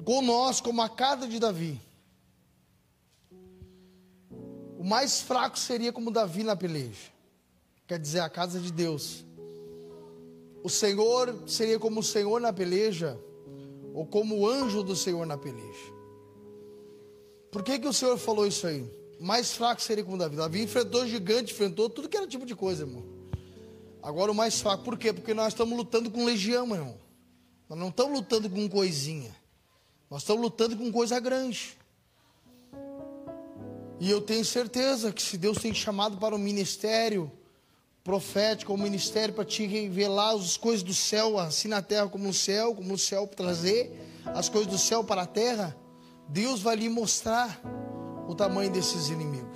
com 0.05 0.23
nós 0.23 0.61
como 0.61 0.81
a 0.81 0.89
casa 0.89 1.27
de 1.27 1.41
Davi. 1.41 1.81
O 4.79 4.85
mais 4.85 5.21
fraco 5.21 5.59
seria 5.59 5.93
como 5.93 6.11
Davi 6.11 6.45
na 6.45 6.55
peleja. 6.55 7.11
Quer 7.87 7.99
dizer, 7.99 8.21
a 8.21 8.31
casa 8.31 8.61
de 8.61 8.71
Deus. 8.71 9.25
O 10.63 10.69
Senhor 10.69 11.37
seria 11.49 11.79
como 11.79 12.01
o 12.01 12.05
Senhor 12.05 12.41
na 12.41 12.53
peleja, 12.53 13.19
ou 13.93 14.07
como 14.07 14.39
o 14.39 14.49
anjo 14.49 14.83
do 14.85 14.95
Senhor 14.95 15.27
na 15.27 15.37
peleja. 15.37 15.93
Por 17.51 17.65
que, 17.65 17.79
que 17.79 17.89
o 17.89 17.93
Senhor 17.93 18.17
falou 18.17 18.47
isso 18.47 18.67
aí? 18.67 18.89
Mais 19.21 19.53
fraco 19.53 19.83
seria 19.83 20.03
como 20.03 20.17
Davi. 20.17 20.37
Davi 20.37 20.63
enfrentou 20.63 21.07
gigante, 21.07 21.53
enfrentou 21.53 21.91
tudo 21.91 22.09
que 22.09 22.17
era 22.17 22.27
tipo 22.27 22.47
de 22.47 22.57
coisa, 22.57 22.85
irmão. 22.85 23.05
Agora 24.03 24.33
o 24.33 24.35
mais 24.35 24.61
fraco, 24.61 24.83
por 24.83 24.97
quê? 24.97 25.13
Porque 25.13 25.35
nós 25.35 25.49
estamos 25.49 25.77
lutando 25.77 26.11
com 26.11 26.25
legião, 26.25 26.75
irmão. 26.75 26.97
Nós 27.69 27.79
não 27.79 27.89
estamos 27.89 28.19
lutando 28.19 28.49
com 28.49 28.67
coisinha. 28.69 29.31
Nós 30.11 30.23
estamos 30.23 30.43
lutando 30.43 30.77
com 30.77 30.91
coisa 30.91 31.21
grande. 31.21 31.77
E 34.01 34.11
eu 34.11 34.23
tenho 34.23 34.45
certeza 34.45 35.13
que 35.13 35.23
se 35.23 35.37
Deus 35.37 35.59
tem 35.59 35.75
chamado 35.75 36.17
para 36.17 36.35
o 36.35 36.39
um 36.39 36.41
ministério 36.41 37.31
profético, 38.03 38.73
um 38.73 38.79
ministério 38.79 39.35
para 39.35 39.45
te 39.45 39.67
revelar 39.67 40.35
as 40.35 40.57
coisas 40.57 40.83
do 40.83 40.95
céu, 40.95 41.39
assim 41.39 41.69
na 41.69 41.83
terra 41.83 42.09
como 42.09 42.25
no 42.25 42.33
céu, 42.33 42.75
como 42.75 42.89
no 42.89 42.99
céu 42.99 43.27
trazer 43.27 43.93
as 44.35 44.49
coisas 44.49 44.73
do 44.73 44.79
céu 44.79 45.05
para 45.05 45.23
a 45.23 45.27
terra, 45.27 45.77
Deus 46.27 46.61
vai 46.63 46.77
lhe 46.77 46.89
mostrar 46.89 47.61
o 48.31 48.35
tamanho 48.35 48.71
desses 48.71 49.09
inimigos. 49.09 49.49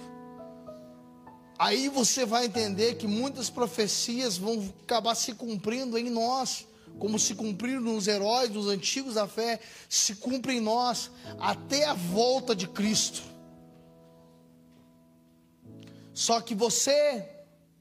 aí 1.58 1.88
você 1.88 2.26
vai 2.26 2.46
entender 2.46 2.96
que 2.96 3.06
muitas 3.06 3.48
profecias 3.48 4.37
vão 4.37 4.72
acabar 4.82 5.14
se 5.14 5.34
cumprindo 5.34 5.96
em 5.96 6.10
nós, 6.10 6.66
como 6.98 7.18
se 7.18 7.34
cumpriram 7.34 7.80
nos 7.80 8.06
heróis, 8.06 8.50
nos 8.50 8.68
antigos 8.68 9.14
da 9.14 9.26
fé, 9.26 9.60
se 9.88 10.16
cumpre 10.16 10.54
em 10.54 10.60
nós 10.60 11.10
até 11.38 11.84
a 11.84 11.94
volta 11.94 12.54
de 12.54 12.68
Cristo. 12.68 13.22
Só 16.12 16.40
que 16.40 16.54
você 16.54 17.28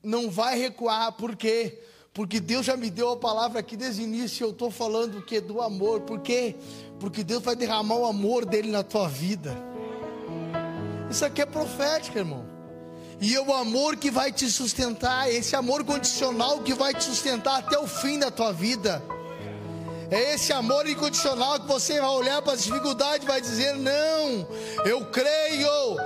não 0.01 0.29
vai 0.29 0.57
recuar, 0.57 1.13
por 1.13 1.35
quê? 1.35 1.79
Porque 2.13 2.39
Deus 2.39 2.65
já 2.65 2.77
me 2.77 2.89
deu 2.89 3.11
a 3.11 3.17
palavra 3.17 3.59
aqui 3.59 3.75
desde 3.75 4.01
o 4.01 4.05
início, 4.05 4.45
eu 4.45 4.51
estou 4.51 4.69
falando 4.69 5.23
que 5.23 5.39
do 5.39 5.61
amor, 5.61 6.01
por 6.01 6.19
quê? 6.19 6.55
Porque 6.99 7.23
Deus 7.23 7.43
vai 7.43 7.55
derramar 7.55 7.95
o 7.95 8.05
amor 8.05 8.45
dele 8.45 8.71
na 8.71 8.83
tua 8.83 9.07
vida. 9.07 9.72
Isso 11.09 11.25
aqui 11.25 11.41
é 11.41 11.45
profético, 11.45 12.17
irmão. 12.17 12.45
E 13.21 13.35
é 13.35 13.41
o 13.41 13.53
amor 13.53 13.95
que 13.95 14.11
vai 14.11 14.31
te 14.31 14.49
sustentar, 14.49 15.31
esse 15.31 15.55
amor 15.55 15.83
condicional 15.83 16.59
que 16.61 16.73
vai 16.73 16.93
te 16.93 17.03
sustentar 17.03 17.59
até 17.59 17.77
o 17.79 17.87
fim 17.87 18.19
da 18.19 18.29
tua 18.29 18.51
vida. 18.51 19.01
É 20.11 20.35
esse 20.35 20.51
amor 20.51 20.87
incondicional 20.87 21.59
que 21.59 21.67
você 21.67 21.99
vai 21.99 22.09
olhar 22.09 22.41
para 22.41 22.53
as 22.53 22.63
dificuldades 22.63 23.23
e 23.23 23.27
vai 23.27 23.41
dizer: 23.41 23.75
Não, 23.75 24.47
eu 24.85 25.05
creio, 25.05 25.97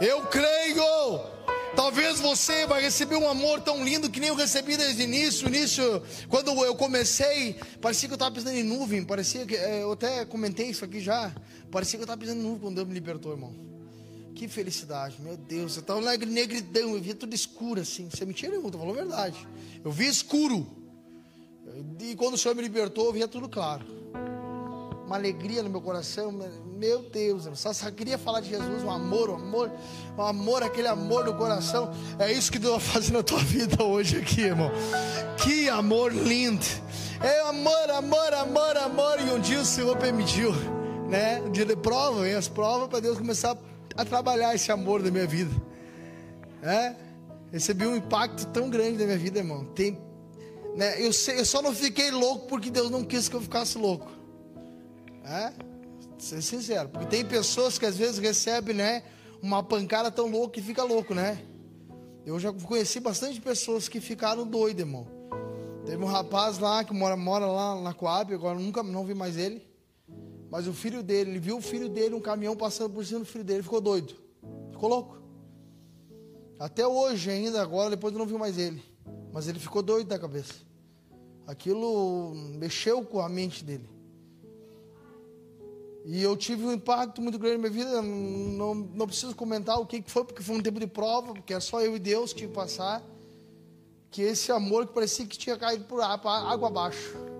eu 0.00 0.20
creio. 0.26 1.34
Talvez 1.74 2.20
você 2.20 2.66
vai 2.66 2.80
receber 2.80 3.16
um 3.16 3.28
amor 3.28 3.60
tão 3.60 3.82
lindo 3.82 4.08
que 4.08 4.20
nem 4.20 4.28
eu 4.28 4.36
recebi 4.36 4.76
desde 4.76 5.02
o 5.02 5.04
início. 5.04 5.48
início, 5.48 6.02
quando 6.28 6.50
eu 6.64 6.76
comecei, 6.76 7.56
parecia 7.80 8.08
que 8.08 8.12
eu 8.12 8.16
estava 8.16 8.32
pisando 8.32 8.56
em 8.56 8.62
nuvem. 8.62 9.04
Parecia 9.04 9.44
que, 9.44 9.56
é, 9.56 9.82
eu 9.82 9.92
até 9.92 10.24
comentei 10.24 10.68
isso 10.68 10.84
aqui 10.84 11.00
já. 11.00 11.32
Parecia 11.72 11.98
que 11.98 12.02
eu 12.02 12.04
estava 12.04 12.20
pisando 12.20 12.40
em 12.40 12.44
nuvem 12.44 12.60
quando 12.60 12.76
Deus 12.76 12.86
me 12.86 12.94
libertou, 12.94 13.32
irmão. 13.32 13.73
Que 14.34 14.48
felicidade, 14.48 15.16
meu 15.20 15.36
Deus. 15.36 15.76
Eu 15.76 15.80
estava 15.80 16.00
na 16.00 16.16
negridão, 16.16 16.94
eu 16.94 17.00
via 17.00 17.14
tudo 17.14 17.34
escuro 17.34 17.80
assim. 17.80 18.10
Você 18.10 18.24
é 18.24 18.26
mentira 18.26 18.50
nenhuma, 18.50 18.68
eu 18.68 18.78
falando 18.78 18.98
a 18.98 19.02
verdade. 19.02 19.48
Eu 19.84 19.92
via 19.92 20.08
escuro. 20.08 20.66
E 22.00 22.14
quando 22.16 22.34
o 22.34 22.38
Senhor 22.38 22.54
me 22.54 22.62
libertou, 22.62 23.06
eu 23.06 23.12
via 23.12 23.28
tudo 23.28 23.48
claro. 23.48 23.84
Uma 25.06 25.16
alegria 25.16 25.62
no 25.62 25.70
meu 25.70 25.80
coração, 25.80 26.32
meu 26.76 27.02
Deus, 27.10 27.46
eu 27.46 27.54
só, 27.54 27.72
só 27.72 27.90
queria 27.90 28.16
falar 28.16 28.40
de 28.40 28.48
Jesus, 28.48 28.82
um 28.82 28.90
amor, 28.90 29.30
um 29.30 29.34
amor, 29.34 29.70
um 30.16 30.22
amor, 30.22 30.62
aquele 30.62 30.88
amor 30.88 31.26
no 31.26 31.34
coração. 31.34 31.90
É 32.18 32.32
isso 32.32 32.50
que 32.50 32.58
Deus 32.58 32.82
vai 32.82 32.92
fazer 32.94 33.12
na 33.12 33.22
tua 33.22 33.38
vida 33.38 33.84
hoje 33.84 34.16
aqui, 34.16 34.40
irmão. 34.42 34.70
Que 35.36 35.68
amor 35.68 36.12
lindo. 36.12 36.64
É 37.22 37.40
amor, 37.42 37.90
amor, 37.90 38.34
amor, 38.34 38.76
amor. 38.78 39.20
E 39.20 39.30
um 39.30 39.40
dia 39.40 39.60
o 39.60 39.64
Senhor 39.64 39.96
permitiu, 39.96 40.52
né? 41.08 41.40
Um 41.42 41.52
dia 41.52 41.66
de 41.66 41.76
prova, 41.76 42.22
vem 42.22 42.34
as 42.34 42.48
provas 42.48 42.88
para 42.88 43.00
Deus 43.00 43.18
começar 43.18 43.52
a 43.52 43.73
a 43.96 44.04
trabalhar 44.04 44.54
esse 44.54 44.70
amor 44.72 45.02
da 45.02 45.10
minha 45.10 45.26
vida. 45.26 45.50
É? 46.62 46.94
Recebi 47.52 47.86
um 47.86 47.96
impacto 47.96 48.46
tão 48.48 48.68
grande 48.68 48.98
na 48.98 49.04
minha 49.04 49.18
vida, 49.18 49.38
irmão. 49.38 49.64
Tem, 49.66 49.98
né, 50.76 51.00
eu, 51.04 51.12
sei, 51.12 51.38
eu 51.38 51.44
só 51.44 51.62
não 51.62 51.74
fiquei 51.74 52.10
louco 52.10 52.46
porque 52.46 52.70
Deus 52.70 52.90
não 52.90 53.04
quis 53.04 53.28
que 53.28 53.36
eu 53.36 53.40
ficasse 53.40 53.78
louco. 53.78 54.10
É? 55.24 55.52
Ser 56.18 56.42
sincero. 56.42 56.88
Porque 56.88 57.06
tem 57.06 57.24
pessoas 57.24 57.78
que 57.78 57.86
às 57.86 57.96
vezes 57.96 58.18
recebem, 58.18 58.74
né? 58.74 59.02
Uma 59.42 59.62
pancada 59.62 60.10
tão 60.10 60.28
louca 60.28 60.54
que 60.54 60.62
fica 60.62 60.82
louco, 60.82 61.14
né? 61.14 61.38
Eu 62.24 62.40
já 62.40 62.52
conheci 62.52 63.00
bastante 63.00 63.40
pessoas 63.40 63.88
que 63.88 64.00
ficaram 64.00 64.46
doidas, 64.46 64.80
irmão. 64.86 65.06
Teve 65.84 66.02
um 66.02 66.06
rapaz 66.06 66.58
lá 66.58 66.82
que 66.82 66.94
mora, 66.94 67.16
mora 67.16 67.44
lá 67.44 67.80
na 67.80 67.92
Coab, 67.92 68.32
agora 68.32 68.58
nunca 68.58 68.82
não 68.82 69.04
vi 69.04 69.12
mais 69.12 69.36
ele. 69.36 69.62
Mas 70.54 70.68
o 70.68 70.72
filho 70.72 71.02
dele, 71.02 71.30
ele 71.30 71.40
viu 71.40 71.56
o 71.56 71.60
filho 71.60 71.88
dele, 71.88 72.14
um 72.14 72.20
caminhão 72.20 72.54
passando 72.54 72.94
por 72.94 73.04
cima 73.04 73.18
do 73.18 73.26
filho 73.26 73.42
dele, 73.42 73.60
ficou 73.60 73.80
doido. 73.80 74.14
Ficou 74.70 74.88
louco. 74.88 75.20
Até 76.60 76.86
hoje 76.86 77.28
ainda, 77.28 77.60
agora, 77.60 77.90
depois 77.90 78.12
eu 78.12 78.20
não 78.20 78.24
vi 78.24 78.34
mais 78.34 78.56
ele. 78.56 78.80
Mas 79.32 79.48
ele 79.48 79.58
ficou 79.58 79.82
doido 79.82 80.06
da 80.06 80.16
cabeça. 80.16 80.54
Aquilo 81.44 82.32
mexeu 82.56 83.04
com 83.04 83.18
a 83.18 83.28
mente 83.28 83.64
dele. 83.64 83.90
E 86.04 86.22
eu 86.22 86.36
tive 86.36 86.64
um 86.64 86.72
impacto 86.72 87.20
muito 87.20 87.36
grande 87.36 87.56
na 87.56 87.68
minha 87.68 87.72
vida. 87.72 88.00
Não, 88.00 88.76
não 88.76 89.08
preciso 89.08 89.34
comentar 89.34 89.80
o 89.80 89.84
que 89.84 90.04
foi, 90.06 90.24
porque 90.24 90.40
foi 90.40 90.54
um 90.54 90.62
tempo 90.62 90.78
de 90.78 90.86
prova, 90.86 91.34
porque 91.34 91.52
é 91.52 91.58
só 91.58 91.80
eu 91.80 91.96
e 91.96 91.98
Deus 91.98 92.32
que 92.32 92.46
que 92.46 92.54
passar. 92.54 93.02
Que 94.08 94.22
esse 94.22 94.52
amor 94.52 94.86
que 94.86 94.92
parecia 94.92 95.26
que 95.26 95.36
tinha 95.36 95.58
caído 95.58 95.84
por 95.86 96.00
água 96.00 96.68
abaixo. 96.68 97.33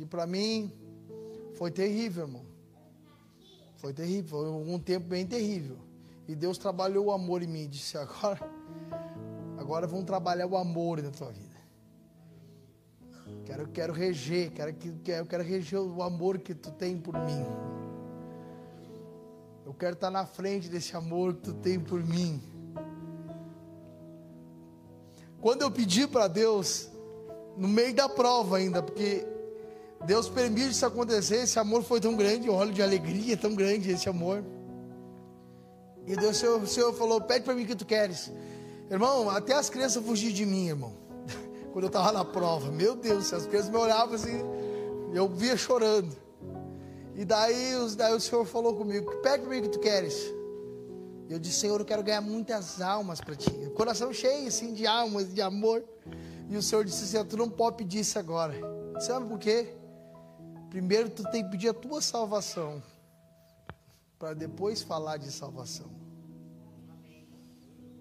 E 0.00 0.06
para 0.06 0.26
mim 0.26 0.72
foi 1.56 1.70
terrível, 1.70 2.24
irmão. 2.24 2.46
Foi 3.76 3.92
terrível, 3.92 4.30
foi 4.30 4.48
um 4.48 4.78
tempo 4.78 5.06
bem 5.06 5.26
terrível. 5.26 5.76
E 6.26 6.34
Deus 6.34 6.56
trabalhou 6.56 7.06
o 7.06 7.12
amor 7.12 7.42
em 7.42 7.46
mim. 7.46 7.68
Disse: 7.68 7.98
agora, 7.98 8.40
agora 9.58 9.86
vamos 9.86 10.06
trabalhar 10.06 10.46
o 10.46 10.56
amor 10.56 11.02
na 11.02 11.10
tua 11.10 11.30
vida. 11.30 11.60
Quero, 13.44 13.68
quero 13.68 13.92
reger, 13.92 14.50
quero, 14.52 14.72
quero, 15.04 15.26
quero 15.26 15.42
reger 15.44 15.78
o 15.78 16.02
amor 16.02 16.38
que 16.38 16.54
tu 16.54 16.70
tem 16.70 16.96
por 16.96 17.14
mim. 17.14 17.44
Eu 19.66 19.74
quero 19.74 19.92
estar 19.92 20.10
na 20.10 20.24
frente 20.24 20.70
desse 20.70 20.96
amor 20.96 21.34
que 21.34 21.42
tu 21.42 21.52
tem 21.52 21.78
por 21.78 22.02
mim. 22.02 22.42
Quando 25.42 25.60
eu 25.60 25.70
pedi 25.70 26.06
para 26.06 26.26
Deus, 26.26 26.90
no 27.54 27.68
meio 27.68 27.94
da 27.94 28.08
prova 28.08 28.56
ainda, 28.56 28.82
porque 28.82 29.26
Deus 30.04 30.28
permite 30.28 30.70
isso 30.70 30.86
acontecer. 30.86 31.42
Esse 31.42 31.58
amor 31.58 31.82
foi 31.82 32.00
tão 32.00 32.16
grande, 32.16 32.48
óleo 32.48 32.72
de 32.72 32.82
alegria 32.82 33.36
tão 33.36 33.54
grande 33.54 33.90
esse 33.90 34.08
amor. 34.08 34.42
E 36.06 36.16
Deus, 36.16 36.36
o 36.36 36.40
Senhor, 36.40 36.62
o 36.62 36.66
Senhor 36.66 36.92
falou: 36.94 37.20
Pede 37.20 37.44
para 37.44 37.54
mim 37.54 37.64
o 37.64 37.66
que 37.66 37.76
tu 37.76 37.84
queres. 37.84 38.32
Irmão, 38.90 39.28
até 39.30 39.54
as 39.54 39.70
crianças 39.70 40.04
fugiam 40.04 40.32
de 40.32 40.44
mim, 40.44 40.68
irmão. 40.68 40.92
Quando 41.72 41.84
eu 41.84 41.88
estava 41.88 42.10
na 42.10 42.24
prova, 42.24 42.70
meu 42.72 42.96
Deus, 42.96 43.32
as 43.32 43.46
crianças 43.46 43.70
me 43.70 43.76
olhavam 43.76 44.14
assim, 44.14 44.40
eu 45.14 45.28
via 45.28 45.56
chorando. 45.56 46.16
E 47.14 47.24
daí, 47.24 47.72
daí 47.96 48.14
o 48.14 48.20
Senhor 48.20 48.44
falou 48.46 48.74
comigo: 48.74 49.14
Pede 49.22 49.42
para 49.42 49.50
mim 49.50 49.58
o 49.58 49.62
que 49.62 49.68
tu 49.68 49.78
queres. 49.78 50.16
Eu 51.28 51.38
disse: 51.38 51.60
Senhor, 51.60 51.78
eu 51.78 51.84
quero 51.84 52.02
ganhar 52.02 52.22
muitas 52.22 52.80
almas 52.80 53.20
para 53.20 53.36
ti. 53.36 53.50
Coração 53.76 54.12
cheio 54.12 54.48
assim 54.48 54.72
de 54.72 54.86
almas, 54.86 55.32
de 55.32 55.42
amor. 55.42 55.84
E 56.48 56.56
o 56.56 56.62
Senhor 56.62 56.84
disse 56.84 57.04
assim: 57.04 57.28
Tu 57.28 57.36
não 57.36 57.48
pode 57.48 57.76
pedir 57.76 58.00
isso 58.00 58.18
agora. 58.18 58.54
Sabe 58.98 59.28
por 59.28 59.38
quê? 59.38 59.79
Primeiro 60.70 61.10
tu 61.10 61.24
tem 61.24 61.42
que 61.42 61.50
pedir 61.50 61.68
a 61.68 61.74
tua 61.74 62.00
salvação, 62.00 62.80
para 64.20 64.34
depois 64.34 64.80
falar 64.80 65.16
de 65.16 65.30
salvação. 65.32 65.90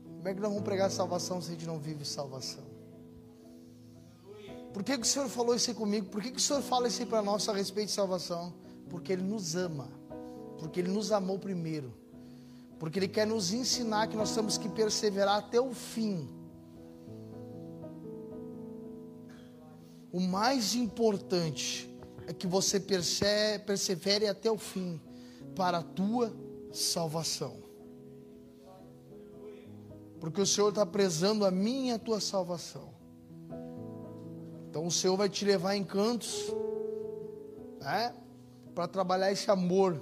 Como 0.04 0.28
é 0.28 0.36
que 0.36 0.40
nós 0.40 0.50
vamos 0.50 0.64
pregar 0.64 0.92
salvação 0.92 1.42
se 1.42 1.48
a 1.50 1.52
gente 1.54 1.66
não 1.66 1.80
vive 1.80 2.06
salvação? 2.06 2.64
Por 4.72 4.84
que, 4.84 4.96
que 4.96 5.04
o 5.04 5.06
Senhor 5.06 5.28
falou 5.30 5.56
isso 5.56 5.72
aí 5.72 5.76
comigo? 5.76 6.10
Por 6.10 6.22
que, 6.22 6.30
que 6.30 6.38
o 6.38 6.42
Senhor 6.42 6.62
fala 6.62 6.88
isso 6.88 7.02
aí 7.02 7.08
para 7.08 7.24
nós 7.24 7.50
a 7.50 7.54
respeito 7.54 7.88
de 7.88 7.94
salvação? 7.94 8.54
Porque 8.88 9.12
Ele 9.14 9.24
nos 9.24 9.56
ama, 9.56 9.90
porque 10.60 10.80
Ele 10.80 10.92
nos 10.92 11.12
amou 11.12 11.40
primeiro, 11.40 11.92
porque 12.78 13.00
Ele 13.00 13.08
quer 13.08 13.26
nos 13.26 13.52
ensinar 13.52 14.08
que 14.08 14.16
nós 14.16 14.36
temos 14.36 14.60
que 14.60 14.70
perseverar 14.70 15.40
até 15.40 15.60
o 15.60 15.74
fim. 15.74 16.30
O 20.12 20.20
mais 20.20 20.76
importante 20.76 21.89
é 22.30 22.34
que 22.34 22.46
você 22.46 22.80
persevere 22.80 24.28
até 24.28 24.52
o 24.52 24.58
fim 24.58 25.02
para 25.56 25.80
a 25.80 25.84
tua 25.84 26.32
salvação. 26.72 27.58
Porque 30.20 30.40
o 30.40 30.46
Senhor 30.46 30.70
está 30.70 30.86
prezando 30.86 31.44
a 31.44 31.50
minha 31.50 31.94
e 31.94 31.96
a 31.96 31.98
tua 31.98 32.20
salvação. 32.20 32.94
Então 34.70 34.86
o 34.86 34.92
Senhor 34.92 35.18
vai 35.18 35.28
te 35.28 35.44
levar 35.44 35.76
em 35.76 35.84
cantos, 35.84 36.54
né? 37.82 38.14
Para 38.76 38.88
trabalhar 38.88 39.32
esse 39.32 39.50
amor 39.50 40.00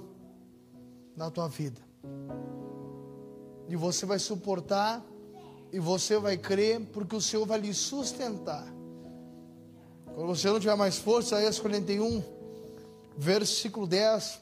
na 1.16 1.30
tua 1.30 1.48
vida. 1.48 1.80
E 3.68 3.74
você 3.74 4.04
vai 4.04 4.18
suportar, 4.18 5.02
e 5.72 5.80
você 5.80 6.18
vai 6.18 6.36
crer, 6.36 6.84
porque 6.92 7.16
o 7.16 7.22
Senhor 7.22 7.46
vai 7.46 7.58
lhe 7.58 7.72
sustentar. 7.72 8.66
Quando 10.18 10.34
você 10.34 10.50
não 10.50 10.58
tiver 10.58 10.74
mais 10.74 10.98
força, 10.98 11.36
aí 11.36 11.48
41, 11.48 12.20
versículo 13.16 13.86
10, 13.86 14.40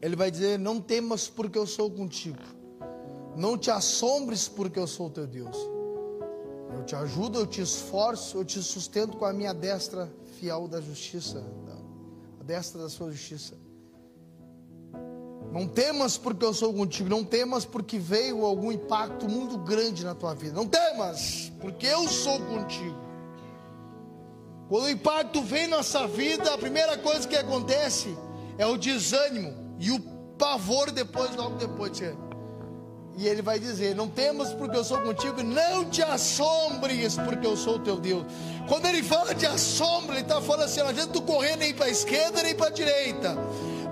ele 0.00 0.16
vai 0.16 0.30
dizer: 0.30 0.58
Não 0.58 0.80
temas, 0.80 1.28
porque 1.28 1.58
eu 1.58 1.66
sou 1.66 1.90
contigo. 1.90 2.38
Não 3.36 3.58
te 3.58 3.70
assombres, 3.70 4.48
porque 4.48 4.78
eu 4.78 4.86
sou 4.86 5.10
teu 5.10 5.26
Deus. 5.26 5.54
Eu 6.74 6.84
te 6.86 6.96
ajudo, 6.96 7.40
eu 7.40 7.46
te 7.46 7.60
esforço, 7.60 8.38
eu 8.38 8.46
te 8.46 8.62
sustento 8.62 9.18
com 9.18 9.26
a 9.26 9.32
minha 9.34 9.52
destra 9.52 10.10
fiel 10.40 10.66
da 10.66 10.80
justiça, 10.80 11.44
a 12.40 12.42
destra 12.42 12.80
da 12.80 12.88
sua 12.88 13.10
justiça. 13.10 13.54
Não 15.52 15.68
temas 15.68 16.16
porque 16.16 16.46
eu 16.46 16.54
sou 16.54 16.72
contigo, 16.72 17.10
não 17.10 17.22
temas 17.22 17.66
porque 17.66 17.98
veio 17.98 18.46
algum 18.46 18.72
impacto 18.72 19.28
muito 19.28 19.58
grande 19.58 20.02
na 20.02 20.14
tua 20.14 20.32
vida. 20.32 20.54
Não 20.54 20.66
temas, 20.66 21.52
porque 21.60 21.84
eu 21.84 22.08
sou 22.08 22.40
contigo. 22.46 23.11
Quando 24.72 24.86
o 24.86 24.90
impacto 24.90 25.42
vem 25.42 25.66
na 25.66 25.76
nossa 25.76 26.06
vida, 26.06 26.54
a 26.54 26.56
primeira 26.56 26.96
coisa 26.96 27.28
que 27.28 27.36
acontece 27.36 28.16
é 28.56 28.64
o 28.64 28.78
desânimo 28.78 29.52
e 29.78 29.90
o 29.90 30.00
pavor 30.38 30.90
depois, 30.90 31.36
logo 31.36 31.56
depois. 31.56 32.00
E 33.18 33.28
ele 33.28 33.42
vai 33.42 33.58
dizer: 33.58 33.94
Não 33.94 34.08
temas 34.08 34.54
porque 34.54 34.74
eu 34.74 34.82
sou 34.82 34.98
contigo, 35.02 35.42
não 35.42 35.84
te 35.90 36.00
assombres 36.00 37.18
porque 37.18 37.46
eu 37.46 37.54
sou 37.54 37.76
o 37.76 37.78
teu 37.80 38.00
Deus. 38.00 38.24
Quando 38.66 38.86
ele 38.86 39.02
fala 39.02 39.34
de 39.34 39.44
assombro, 39.44 40.14
ele 40.14 40.22
está 40.22 40.40
falando 40.40 40.64
assim: 40.64 40.80
Não 40.80 40.88
adianta 40.88 41.12
tu 41.12 41.20
correr 41.20 41.54
nem 41.56 41.74
para 41.74 41.84
a 41.84 41.90
esquerda 41.90 42.42
nem 42.42 42.54
para 42.54 42.68
a 42.68 42.70
direita. 42.70 43.36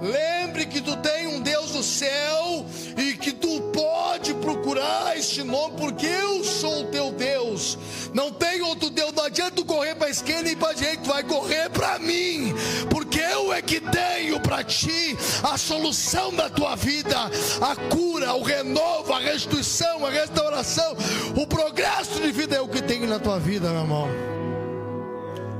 Lembre 0.00 0.64
que 0.64 0.80
tu 0.80 0.96
tem 0.96 1.26
um 1.26 1.42
Deus 1.42 1.72
do 1.72 1.82
céu 1.82 2.64
e 2.96 3.18
que 3.18 3.32
tu 3.32 3.60
pode 3.70 4.32
procurar 4.32 5.14
este 5.14 5.42
nome, 5.42 5.76
porque 5.76 6.06
eu 6.06 6.42
sou 6.42 6.84
o 6.84 6.86
teu 6.86 7.12
Deus. 7.12 7.76
Não 8.12 8.32
tem 8.32 8.60
outro 8.62 8.90
Deus, 8.90 9.12
não 9.12 9.24
adianta 9.24 9.64
correr 9.64 9.94
para 9.94 10.08
a 10.08 10.10
esquerda 10.10 10.50
e 10.50 10.56
para 10.56 10.70
a 10.70 10.74
direita, 10.74 11.02
vai 11.04 11.22
correr 11.22 11.70
para 11.70 11.98
mim, 11.98 12.54
porque 12.90 13.20
eu 13.20 13.52
é 13.52 13.62
que 13.62 13.80
tenho 13.80 14.40
para 14.40 14.64
ti 14.64 15.16
a 15.42 15.56
solução 15.56 16.34
da 16.34 16.50
tua 16.50 16.74
vida, 16.74 17.16
a 17.60 17.76
cura, 17.94 18.34
o 18.34 18.42
renovo, 18.42 19.12
a 19.12 19.20
restituição, 19.20 20.04
a 20.04 20.10
restauração, 20.10 20.96
o 21.40 21.46
progresso 21.46 22.20
de 22.20 22.32
vida 22.32 22.56
é 22.56 22.60
o 22.60 22.68
que 22.68 22.82
tenho 22.82 23.06
na 23.06 23.18
tua 23.18 23.38
vida, 23.38 23.70
meu 23.70 23.82
irmão. 23.82 24.08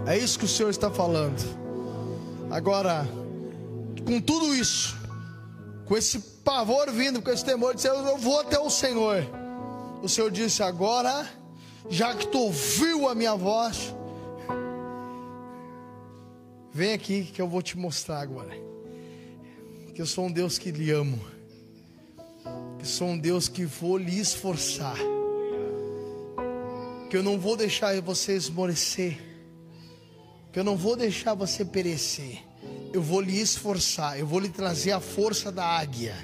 É 0.07 0.19
isso 0.19 0.39
que 0.39 0.45
o 0.45 0.49
Senhor 0.49 0.71
está 0.71 0.91
falando. 0.91 1.41
Agora, 2.51 3.07
com 4.05 4.21
tudo 4.21 4.55
isso, 4.55 4.97
com 5.87 5.97
esse 5.97 6.19
pavor 6.45 6.91
vindo, 6.91 7.23
com 7.23 7.31
esse 7.31 7.45
temor, 7.45 7.75
disse: 7.75 7.89
Eu 7.89 8.19
vou 8.19 8.41
até 8.41 8.59
o 8.59 8.71
Senhor. 8.71 9.25
O 10.03 10.09
Senhor 10.09 10.31
disse: 10.31 10.63
Agora, 10.63 11.29
já 11.91 12.15
que 12.15 12.27
tu 12.29 12.39
ouviu 12.39 13.09
a 13.09 13.15
minha 13.15 13.35
voz, 13.35 13.95
vem 16.73 16.95
aqui 16.95 17.25
que 17.25 17.43
eu 17.43 17.49
vou 17.49 17.61
te 17.61 17.77
mostrar 17.77 18.21
agora. 18.21 18.55
Que 19.95 20.01
eu 20.01 20.07
sou 20.07 20.27
um 20.27 20.33
Deus 20.33 20.57
que 20.57 20.71
lhe 20.71 20.91
amo. 20.91 21.21
Que 22.79 22.87
sou 22.87 23.09
um 23.09 23.19
Deus 23.19 23.49
que 23.49 23.67
vou 23.67 23.99
lhe 23.99 24.19
esforçar. 24.19 24.97
Que 27.11 27.17
eu 27.17 27.23
não 27.23 27.39
vou 27.39 27.57
deixar 27.57 28.01
você 28.01 28.33
esmorecer. 28.35 29.19
Que 30.51 30.61
eu 30.61 30.65
não 30.65 30.77
vou 30.77 30.97
deixar 30.97 31.35
você 31.35 31.65
perecer 31.65 32.49
eu 32.93 33.03
vou 33.03 33.21
lhe 33.21 33.41
esforçar, 33.41 34.19
eu 34.19 34.27
vou 34.27 34.41
lhe 34.41 34.49
trazer 34.49 34.93
a 34.93 35.01
força 35.01 35.53
da 35.53 35.65
águia. 35.65 36.15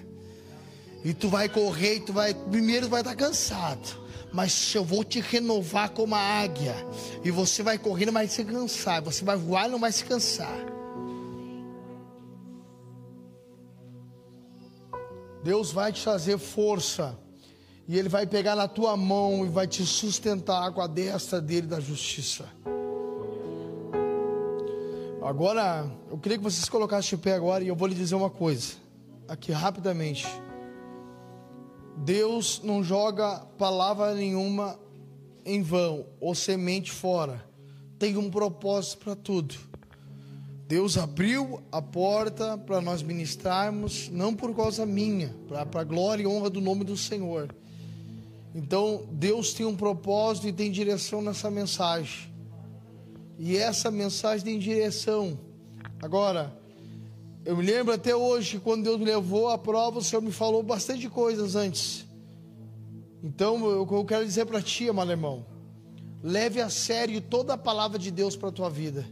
E 1.05 1.14
tu 1.14 1.29
vai 1.29 1.48
correr, 1.48 1.96
e 1.96 2.00
tu 2.00 2.12
vai, 2.12 2.35
primeiro 2.35 2.88
vai 2.88 3.00
estar 3.00 3.14
cansado, 3.14 4.06
mas 4.37 4.75
eu 4.75 4.85
vou 4.85 5.03
te 5.03 5.18
renovar 5.18 5.92
como 5.92 6.14
a 6.14 6.20
águia. 6.20 6.75
E 7.25 7.31
você 7.31 7.62
vai 7.62 7.79
correr, 7.79 8.05
não 8.05 8.12
vai 8.12 8.29
se 8.29 8.44
cansar, 8.44 9.01
você 9.01 9.25
vai 9.25 9.35
voar, 9.35 9.66
não 9.66 9.79
vai 9.79 9.90
se 9.90 10.05
cansar. 10.05 10.59
Deus 15.42 15.72
vai 15.72 15.90
te 15.90 16.05
trazer 16.05 16.37
força. 16.37 17.18
E 17.88 17.99
Ele 17.99 18.11
vai 18.11 18.27
pegar 18.27 18.55
na 18.55 18.68
tua 18.68 18.94
mão 18.94 19.46
e 19.46 19.49
vai 19.49 19.66
te 19.66 19.87
sustentar 19.87 20.70
com 20.70 20.83
a 20.83 20.87
destra 20.87 21.40
dele 21.40 21.66
da 21.66 21.81
justiça. 21.81 22.44
Agora, 25.25 25.90
eu 26.11 26.18
queria 26.18 26.37
que 26.37 26.44
vocês 26.44 26.68
colocassem 26.68 27.16
de 27.16 27.25
pé 27.25 27.33
agora 27.33 27.64
e 27.64 27.68
eu 27.68 27.75
vou 27.75 27.88
lhe 27.88 27.94
dizer 27.94 28.14
uma 28.14 28.31
coisa, 28.31 28.75
aqui 29.27 29.51
rapidamente. 29.51 30.27
Deus 31.96 32.61
não 32.62 32.82
joga 32.85 33.40
palavra 33.59 34.14
nenhuma 34.14 34.78
em 35.44 35.62
vão 35.62 36.06
ou 36.20 36.35
semente 36.35 36.90
fora. 36.90 37.44
Tem 37.98 38.16
um 38.16 38.30
propósito 38.30 39.04
para 39.04 39.16
tudo. 39.16 39.54
Deus 40.68 40.98
abriu 40.98 41.62
a 41.70 41.80
porta 41.80 42.59
para 42.59 42.80
nós 42.80 43.00
ministrarmos, 43.00 44.09
não 44.11 44.35
por 44.35 44.54
causa 44.54 44.85
minha, 44.85 45.32
para 45.48 45.80
a 45.80 45.85
glória 45.85 46.24
e 46.24 46.26
honra 46.26 46.50
do 46.50 46.61
nome 46.61 46.85
do 46.85 46.96
Senhor. 46.96 47.54
Então, 48.52 49.04
Deus 49.12 49.52
tem 49.52 49.64
um 49.64 49.76
propósito 49.76 50.48
e 50.48 50.52
tem 50.52 50.70
direção 50.70 51.22
nessa 51.22 51.50
mensagem. 51.50 52.32
E 53.38 53.56
essa 53.56 53.90
mensagem 53.90 54.44
tem 54.44 54.59
direção. 54.59 55.38
Agora, 56.02 56.56
eu 57.46 57.56
me 57.56 57.64
lembro 57.64 57.94
até 57.94 58.14
hoje, 58.14 58.59
quando 58.59 58.82
Deus 58.82 58.98
me 58.98 59.04
levou 59.04 59.48
à 59.48 59.56
prova, 59.56 60.00
o 60.00 60.02
Senhor 60.02 60.20
me 60.20 60.32
falou 60.32 60.64
bastante 60.64 61.09
coisas 61.09 61.54
antes. 61.54 62.04
Então, 63.22 63.64
eu, 63.70 63.88
eu 63.88 64.04
quero 64.04 64.26
dizer 64.26 64.46
para 64.46 64.61
ti, 64.61 64.88
amado 64.88 65.12
irmão, 65.12 65.46
leve 66.20 66.61
a 66.61 66.68
sério 66.68 67.20
toda 67.20 67.54
a 67.54 67.56
palavra 67.59 68.00
de 68.00 68.11
Deus 68.11 68.35
para 68.35 68.48
a 68.48 68.52
tua 68.52 68.68
vida. 68.68 69.06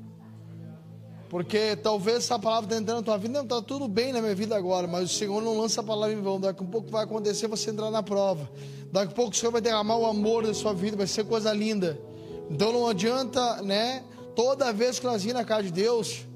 Porque 1.28 1.76
talvez 1.76 2.18
essa 2.18 2.36
palavra 2.36 2.66
está 2.66 2.76
entrando 2.76 2.98
na 2.98 3.04
tua 3.04 3.16
vida, 3.16 3.34
não 3.34 3.42
está 3.44 3.62
tudo 3.62 3.86
bem 3.86 4.12
na 4.12 4.20
minha 4.20 4.34
vida 4.34 4.56
agora, 4.56 4.88
mas 4.88 5.12
o 5.12 5.14
Senhor 5.14 5.40
não 5.40 5.56
lança 5.56 5.80
a 5.80 5.84
palavra 5.84 6.12
em 6.12 6.20
vão. 6.20 6.40
Daqui 6.40 6.64
a 6.64 6.66
pouco 6.66 6.90
vai 6.90 7.04
acontecer 7.04 7.46
você 7.46 7.70
entrar 7.70 7.90
na 7.92 8.02
prova. 8.02 8.50
Daqui 8.90 9.12
a 9.12 9.14
pouco 9.14 9.30
o 9.30 9.36
Senhor 9.36 9.52
vai 9.52 9.60
derramar 9.60 9.96
o 9.96 10.06
amor 10.06 10.44
da 10.44 10.54
sua 10.54 10.74
vida, 10.74 10.96
vai 10.96 11.06
ser 11.06 11.24
coisa 11.24 11.52
linda. 11.52 12.00
Então 12.50 12.72
não 12.72 12.88
adianta, 12.88 13.62
né? 13.62 14.02
Toda 14.34 14.72
vez 14.72 14.98
que 14.98 15.06
nós 15.06 15.22
vimos 15.22 15.38
na 15.38 15.44
casa 15.44 15.62
de 15.62 15.70
Deus, 15.70 16.26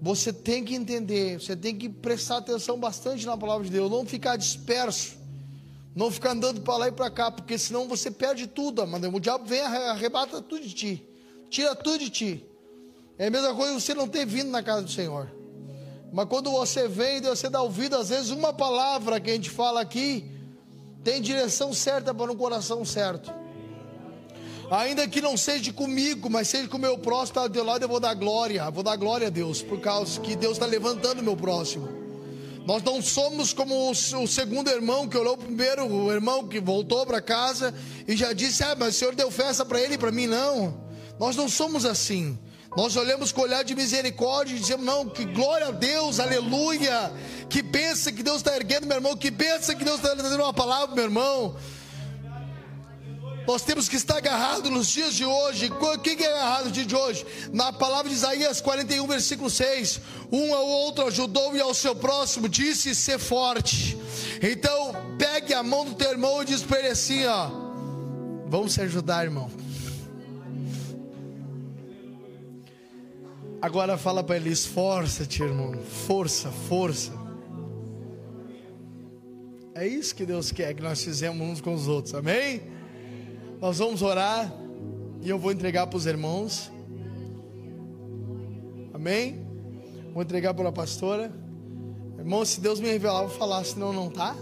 você 0.00 0.32
tem 0.32 0.64
que 0.64 0.74
entender, 0.74 1.38
você 1.38 1.54
tem 1.54 1.76
que 1.76 1.88
prestar 1.88 2.38
atenção 2.38 2.78
bastante 2.78 3.26
na 3.26 3.36
palavra 3.36 3.64
de 3.64 3.70
Deus, 3.70 3.90
não 3.90 4.06
ficar 4.06 4.36
disperso, 4.36 5.16
não 5.94 6.10
ficar 6.10 6.30
andando 6.30 6.62
para 6.62 6.76
lá 6.76 6.88
e 6.88 6.92
para 6.92 7.10
cá, 7.10 7.30
porque 7.30 7.58
senão 7.58 7.86
você 7.86 8.10
perde 8.10 8.46
tudo, 8.46 8.86
mano. 8.86 9.14
O 9.14 9.20
diabo 9.20 9.44
vem 9.44 9.60
arrebata 9.60 10.40
tudo 10.40 10.66
de 10.66 10.74
ti, 10.74 11.06
tira 11.50 11.74
tudo 11.74 11.98
de 11.98 12.08
ti. 12.08 12.46
É 13.18 13.26
a 13.26 13.30
mesma 13.30 13.54
coisa 13.54 13.78
você 13.78 13.92
não 13.92 14.08
ter 14.08 14.24
vindo 14.24 14.50
na 14.50 14.62
casa 14.62 14.82
do 14.82 14.90
Senhor. 14.90 15.30
Mas 16.12 16.26
quando 16.26 16.50
você 16.50 16.88
vem 16.88 17.18
e 17.18 17.20
você 17.20 17.50
dá 17.50 17.60
ouvido, 17.60 17.96
às 17.96 18.08
vezes 18.08 18.30
uma 18.30 18.52
palavra 18.52 19.20
que 19.20 19.30
a 19.30 19.34
gente 19.34 19.50
fala 19.50 19.82
aqui 19.82 20.30
tem 21.04 21.20
direção 21.20 21.72
certa 21.72 22.14
para 22.14 22.32
um 22.32 22.36
coração 22.36 22.84
certo. 22.84 23.39
Ainda 24.70 25.08
que 25.08 25.20
não 25.20 25.36
seja 25.36 25.72
comigo, 25.72 26.30
mas 26.30 26.46
seja 26.46 26.68
com 26.68 26.76
o 26.76 26.80
meu 26.80 26.96
próximo, 26.96 27.40
está 27.40 27.48
do 27.48 27.64
lado, 27.64 27.82
eu 27.82 27.88
vou 27.88 27.98
dar 27.98 28.14
glória. 28.14 28.70
Vou 28.70 28.84
dar 28.84 28.94
glória 28.94 29.26
a 29.26 29.30
Deus, 29.30 29.60
por 29.60 29.80
causa 29.80 30.20
que 30.20 30.36
Deus 30.36 30.52
está 30.52 30.66
levantando 30.66 31.18
o 31.20 31.24
meu 31.24 31.36
próximo. 31.36 31.88
Nós 32.64 32.80
não 32.84 33.02
somos 33.02 33.52
como 33.52 33.90
o, 33.90 33.94
segundo 34.28 34.70
irmão 34.70 35.08
que 35.08 35.18
olhou 35.18 35.36
primeiro, 35.36 35.86
o 35.86 36.12
irmão 36.12 36.46
que 36.46 36.60
voltou 36.60 37.04
para 37.04 37.20
casa 37.20 37.74
e 38.06 38.14
já 38.14 38.32
disse: 38.32 38.62
Ah, 38.62 38.76
mas 38.78 38.94
o 38.94 38.98
Senhor 38.98 39.14
deu 39.16 39.28
festa 39.28 39.64
para 39.64 39.80
ele 39.80 39.94
e 39.94 39.98
para 39.98 40.12
mim, 40.12 40.28
não. 40.28 40.80
Nós 41.18 41.34
não 41.34 41.48
somos 41.48 41.84
assim. 41.84 42.38
Nós 42.76 42.94
olhamos 42.94 43.32
com 43.32 43.40
olhar 43.40 43.64
de 43.64 43.74
misericórdia 43.74 44.54
e 44.54 44.60
dizemos: 44.60 44.86
Não, 44.86 45.08
que 45.08 45.24
glória 45.24 45.66
a 45.66 45.70
Deus, 45.72 46.20
aleluia. 46.20 47.12
Que 47.48 47.60
pensa 47.60 48.12
que 48.12 48.22
Deus 48.22 48.36
está 48.36 48.54
erguendo, 48.54 48.86
meu 48.86 48.98
irmão. 48.98 49.16
Que 49.16 49.32
pensa 49.32 49.74
que 49.74 49.84
Deus 49.84 49.96
está 49.96 50.14
dando 50.14 50.40
uma 50.40 50.54
palavra, 50.54 50.94
meu 50.94 51.04
irmão. 51.04 51.56
Nós 53.50 53.62
temos 53.62 53.88
que 53.88 53.96
estar 53.96 54.18
agarrados 54.18 54.70
nos 54.70 54.86
dias 54.86 55.12
de 55.12 55.24
hoje. 55.24 55.72
Quem 56.04 56.16
é 56.24 56.32
agarrado 56.34 56.66
no 56.66 56.70
dia 56.70 56.86
de 56.86 56.94
hoje? 56.94 57.26
Na 57.52 57.72
palavra 57.72 58.08
de 58.08 58.14
Isaías 58.14 58.60
41, 58.60 59.04
versículo 59.08 59.50
6. 59.50 60.00
Um 60.30 60.54
ao 60.54 60.64
outro 60.64 61.08
ajudou 61.08 61.56
e 61.56 61.60
ao 61.60 61.74
seu 61.74 61.96
próximo 61.96 62.48
disse: 62.48 62.94
ser 62.94 63.18
forte. 63.18 63.98
Então, 64.40 64.92
pegue 65.18 65.52
a 65.52 65.64
mão 65.64 65.84
do 65.84 65.96
teu 65.96 66.12
irmão 66.12 66.40
e 66.40 66.44
diz 66.44 66.62
para 66.62 66.78
ele 66.78 66.88
assim: 66.90 67.26
ó, 67.26 67.50
vamos 68.46 68.74
se 68.74 68.82
ajudar, 68.82 69.24
irmão. 69.24 69.50
Agora 73.60 73.98
fala 73.98 74.22
para 74.22 74.36
ele: 74.36 74.50
esforça-te, 74.50 75.42
irmão. 75.42 75.76
Força, 76.06 76.52
força. 76.68 77.12
É 79.74 79.84
isso 79.88 80.14
que 80.14 80.24
Deus 80.24 80.52
quer 80.52 80.72
que 80.72 80.82
nós 80.82 81.02
fizemos 81.02 81.44
uns 81.44 81.60
com 81.60 81.74
os 81.74 81.88
outros, 81.88 82.14
amém? 82.14 82.78
Nós 83.60 83.78
vamos 83.78 84.00
orar 84.00 84.50
e 85.20 85.28
eu 85.28 85.38
vou 85.38 85.52
entregar 85.52 85.86
para 85.86 85.96
os 85.96 86.06
irmãos. 86.06 86.72
Amém? 88.94 89.46
Vou 90.14 90.22
entregar 90.22 90.54
para 90.54 90.70
a 90.70 90.72
pastora. 90.72 91.30
Irmão, 92.18 92.42
se 92.44 92.58
Deus 92.58 92.80
me 92.80 92.88
revelar, 92.88 93.20
vou 93.20 93.30
falar, 93.30 93.62
senão 93.64 93.92
não 93.92 94.08
tá. 94.08 94.34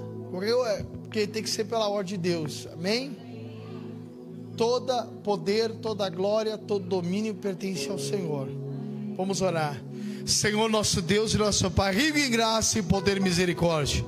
É, 0.69 0.83
porque 1.03 1.27
tem 1.27 1.43
que 1.43 1.51
ser 1.51 1.65
pela 1.65 1.89
ordem 1.89 2.17
de 2.17 2.29
Deus. 2.29 2.69
Amém? 2.73 3.17
Toda 4.57 5.05
poder, 5.25 5.73
toda 5.77 6.09
glória, 6.09 6.57
todo 6.57 6.87
domínio 6.87 7.35
pertence 7.35 7.89
ao 7.89 7.99
Senhor. 7.99 8.49
Vamos 9.17 9.43
orar. 9.43 9.83
Senhor 10.27 10.71
nosso 10.71 11.03
Deus 11.03 11.35
e 11.35 11.39
nosso 11.39 11.69
Pai, 11.71 11.93
rico 11.95 12.19
em 12.19 12.31
graça 12.31 12.79
e 12.79 12.83
poder 12.83 13.17
e 13.17 13.21
misericórdia. 13.21 14.05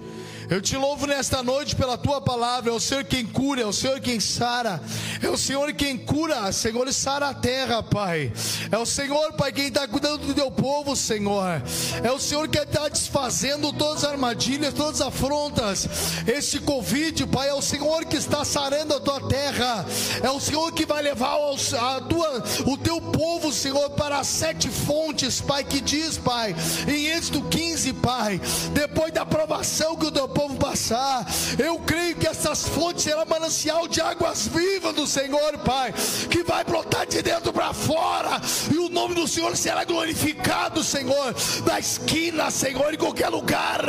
Eu 0.50 0.60
te 0.60 0.76
louvo 0.76 1.06
nesta 1.06 1.44
noite 1.44 1.76
pela 1.76 1.96
tua 1.96 2.20
palavra. 2.20 2.72
É 2.72 2.74
o 2.74 2.80
Senhor 2.80 3.04
quem 3.04 3.24
cura, 3.24 3.60
é 3.60 3.64
o 3.64 3.72
Senhor 3.72 4.00
quem 4.00 4.18
sara. 4.18 4.82
É 5.22 5.28
o 5.28 5.38
Senhor 5.38 5.72
quem 5.74 5.96
cura, 5.96 6.50
Senhor, 6.50 6.88
e 6.88 6.92
sara 6.92 7.28
a 7.28 7.34
terra, 7.34 7.84
Pai. 7.84 8.32
É 8.68 8.76
o 8.76 8.84
Senhor, 8.84 9.32
Pai, 9.34 9.52
quem 9.52 9.68
está 9.68 9.86
cuidando 9.86 10.26
do 10.26 10.34
teu 10.34 10.50
povo, 10.50 10.96
Senhor. 10.96 11.62
É 12.02 12.10
o 12.10 12.18
Senhor 12.18 12.48
que 12.48 12.58
está 12.58 12.88
desfazendo 12.88 13.72
todas 13.72 14.02
as 14.02 14.10
armadilhas, 14.10 14.74
todas 14.74 15.00
as 15.00 15.06
afrontas. 15.06 15.86
Esse 16.26 16.58
Covid, 16.58 17.28
Pai, 17.28 17.48
é 17.48 17.54
o 17.54 17.62
Senhor 17.62 18.04
que 18.04 18.16
está 18.16 18.44
sarando 18.44 18.96
a 18.96 19.00
tua 19.00 19.28
terra. 19.28 19.86
É 20.20 20.30
o 20.30 20.40
Senhor 20.40 20.72
que 20.72 20.84
vai 20.84 21.00
levar 21.00 21.36
a 21.36 22.00
tua, 22.00 22.42
o 22.66 22.76
teu 22.76 23.00
povo, 23.00 23.52
Senhor, 23.52 23.90
para 23.90 24.18
as 24.18 24.26
sete 24.26 24.68
fontes, 24.68 25.40
Pai, 25.40 25.62
que 25.62 25.80
diz, 25.80 26.18
Pai, 26.18 26.56
em 26.88 27.06
Êxodo 27.06 27.42
15, 27.42 27.92
Pai, 27.92 28.40
depois 28.74 29.12
da 29.12 29.22
aprovação 29.22 29.94
que 29.94 30.06
o 30.06 30.10
teu 30.10 30.26
povo 30.26 30.39
povo 30.40 30.56
passar. 30.56 31.26
Eu 31.58 31.78
creio 31.80 32.16
que 32.16 32.26
essas 32.26 32.66
fontes 32.66 33.04
serão 33.04 33.26
manancial 33.26 33.86
de 33.86 34.00
águas 34.00 34.46
vivas 34.46 34.94
do 34.94 35.06
Senhor, 35.06 35.58
Pai, 35.58 35.92
que 36.30 36.42
vai 36.42 36.64
brotar 36.64 37.06
de 37.06 37.20
dentro 37.20 37.52
para 37.52 37.74
fora, 37.74 38.40
e 38.72 38.78
o 38.78 38.88
nome 38.88 39.14
do 39.14 39.28
Senhor 39.28 39.54
será 39.54 39.84
glorificado, 39.84 40.82
Senhor, 40.82 41.34
na 41.66 41.78
esquina, 41.78 42.50
Senhor, 42.50 42.94
em 42.94 42.96
qualquer 42.96 43.28
lugar, 43.28 43.82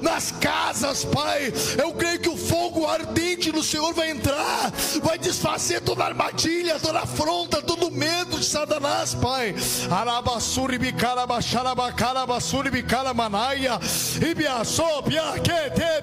nas 0.00 0.32
casas, 0.32 1.04
Pai. 1.04 1.52
Eu 1.76 1.92
creio 1.92 2.20
que 2.20 2.28
o 2.30 2.36
fogo 2.36 2.86
ardente 2.86 3.52
do 3.52 3.62
Senhor 3.62 3.92
vai 3.92 4.10
entrar, 4.10 4.72
vai 5.02 5.18
desfazer 5.18 5.82
toda 5.82 6.04
armadilha, 6.04 6.80
toda 6.80 7.00
afronta, 7.00 7.60
todo 7.60 7.90
medo 7.90 8.38
de 8.38 8.46
Satanás, 8.46 9.14
Pai. 9.14 9.54
Arabassuri 9.90 10.78
bicala, 10.78 11.26
baixarabacala, 11.26 12.26
bassuri 12.26 12.70
bicala, 12.70 13.12
manaia, 13.12 13.78
ibiaçô, 14.22 15.02
piaquete, 15.02 15.58
piatocai. 15.78 15.97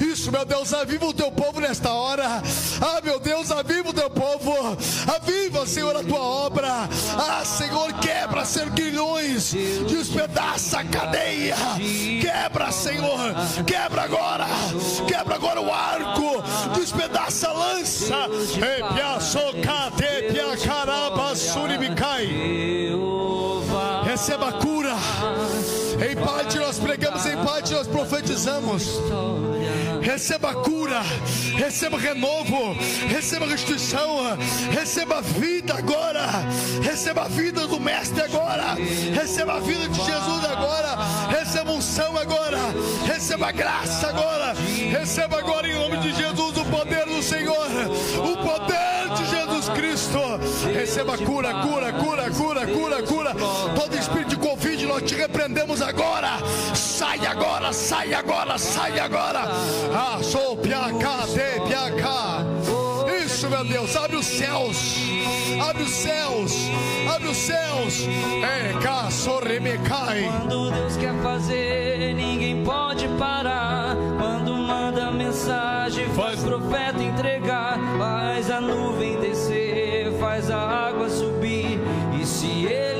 Isso, 0.00 0.30
meu 0.30 0.44
Deus, 0.44 0.72
aviva 0.72 1.06
o 1.06 1.14
teu 1.14 1.30
povo 1.30 1.60
nesta 1.60 1.92
hora. 1.92 2.42
Ah, 2.80 3.00
meu 3.02 3.18
Deus, 3.18 3.50
aviva 3.50 3.90
o 3.90 3.92
teu 3.92 4.10
povo. 4.10 4.76
Aviva, 5.14 5.66
Senhor, 5.66 5.96
a 5.96 6.02
tua 6.02 6.20
obra. 6.20 6.88
Ah, 7.16 7.44
Senhor, 7.44 7.92
quebra 7.94 8.44
serguilhões, 8.44 9.52
despedaça 9.88 10.80
a 10.80 10.84
cadeia. 10.84 11.56
Quebra, 12.20 12.70
Senhor, 12.70 13.34
quebra 13.66 14.02
agora. 14.02 14.46
Quebra 15.06 15.34
agora 15.34 15.60
o 15.60 15.72
arco, 15.72 16.42
despedaça 16.78 17.48
a 17.48 17.52
lança. 17.52 18.16
Receba 24.04 24.48
a 24.48 24.52
cura. 24.52 24.94
Em 26.00 26.14
parte 26.14 26.58
nós 26.58 26.78
pregamos, 26.78 27.26
em 27.26 27.36
parte 27.44 27.72
nós 27.72 27.86
profetizamos. 27.86 29.00
Receba 30.00 30.54
cura, 30.54 31.02
receba 31.56 31.98
renovo, 31.98 32.76
receba 33.08 33.46
restituição, 33.46 34.38
receba 34.70 35.20
vida 35.20 35.74
agora, 35.74 36.24
receba 36.82 37.22
a 37.22 37.28
vida 37.28 37.66
do 37.66 37.80
Mestre 37.80 38.22
agora, 38.22 38.74
receba 39.12 39.54
a 39.54 39.60
vida 39.60 39.88
de 39.88 39.96
Jesus 39.96 40.44
agora, 40.44 40.96
receba 41.36 41.72
unção 41.72 42.16
agora, 42.16 42.58
receba 43.04 43.50
graça 43.50 44.08
agora, 44.08 44.54
receba 44.90 45.38
agora 45.38 45.68
em 45.68 45.74
nome 45.74 45.96
de 45.98 46.14
Jesus 46.14 46.56
o 46.56 46.64
poder 46.66 47.04
do 47.06 47.22
Senhor, 47.22 47.68
Receba 50.88 51.18
cura, 51.18 51.52
cura, 51.52 51.92
cura, 51.92 52.30
cura, 52.30 52.66
cura, 52.66 53.02
cura. 53.02 53.34
Todo 53.74 53.94
espírito 53.94 54.30
de 54.30 54.36
Covid 54.36 54.86
nós 54.86 55.02
te 55.02 55.14
repreendemos 55.16 55.82
agora. 55.82 56.38
Sai 56.74 57.26
agora, 57.26 57.74
sai 57.74 58.14
agora, 58.14 58.56
sai 58.56 58.98
agora. 58.98 59.40
Ah, 59.94 60.18
sou 60.22 60.56
piacá, 60.56 61.26
de 61.26 61.68
piacá. 61.68 62.42
Isso, 63.22 63.50
meu 63.50 63.66
Deus, 63.66 63.94
abre 63.96 64.16
os 64.16 64.24
céus, 64.24 64.96
abre 65.68 65.82
os 65.82 65.90
céus, 65.90 66.52
abre 67.14 67.28
os 67.28 67.36
céus. 67.36 68.08
É, 68.42 68.72
cá, 68.82 69.10
sorremecai. 69.10 70.22
Quando 70.38 70.70
Deus 70.70 70.96
quer 70.96 71.14
fazer, 71.22 72.14
ninguém 72.14 72.64
pode 72.64 73.06
parar. 73.18 73.94
Quando 74.18 74.54
manda 74.54 75.10
mensagem, 75.10 76.08
faz 76.14 76.42
profeta 76.42 77.02
entregar, 77.02 77.78
faz 77.98 78.50
a 78.50 78.58
nuvem 78.58 79.18
descer, 79.20 79.27
E 82.50 82.64
se 82.64 82.97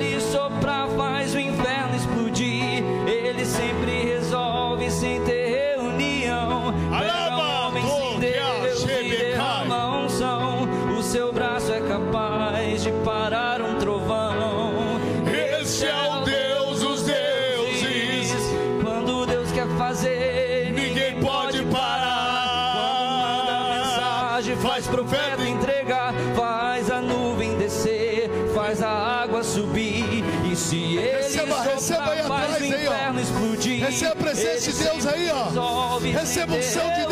a 34.06 34.14
presença 34.14 34.72
de 34.72 34.78
Deus 34.84 35.06
aí, 35.06 35.30
ó. 35.30 35.98
Receba 35.98 36.56
o 36.56 36.62
céu 36.62 36.90
de 36.90 37.08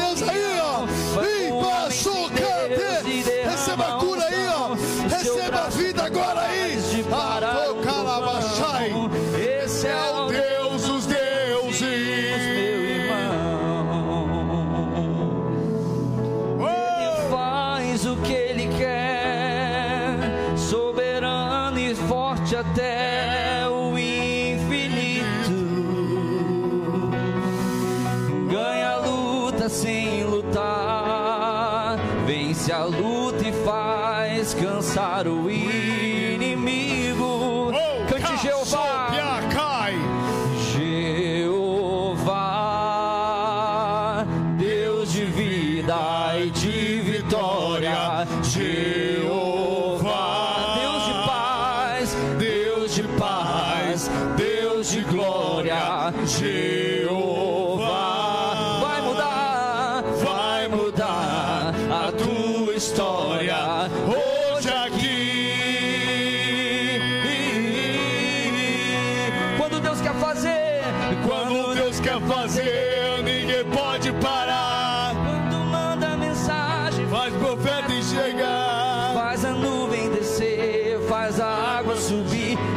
subir. 82.09 82.76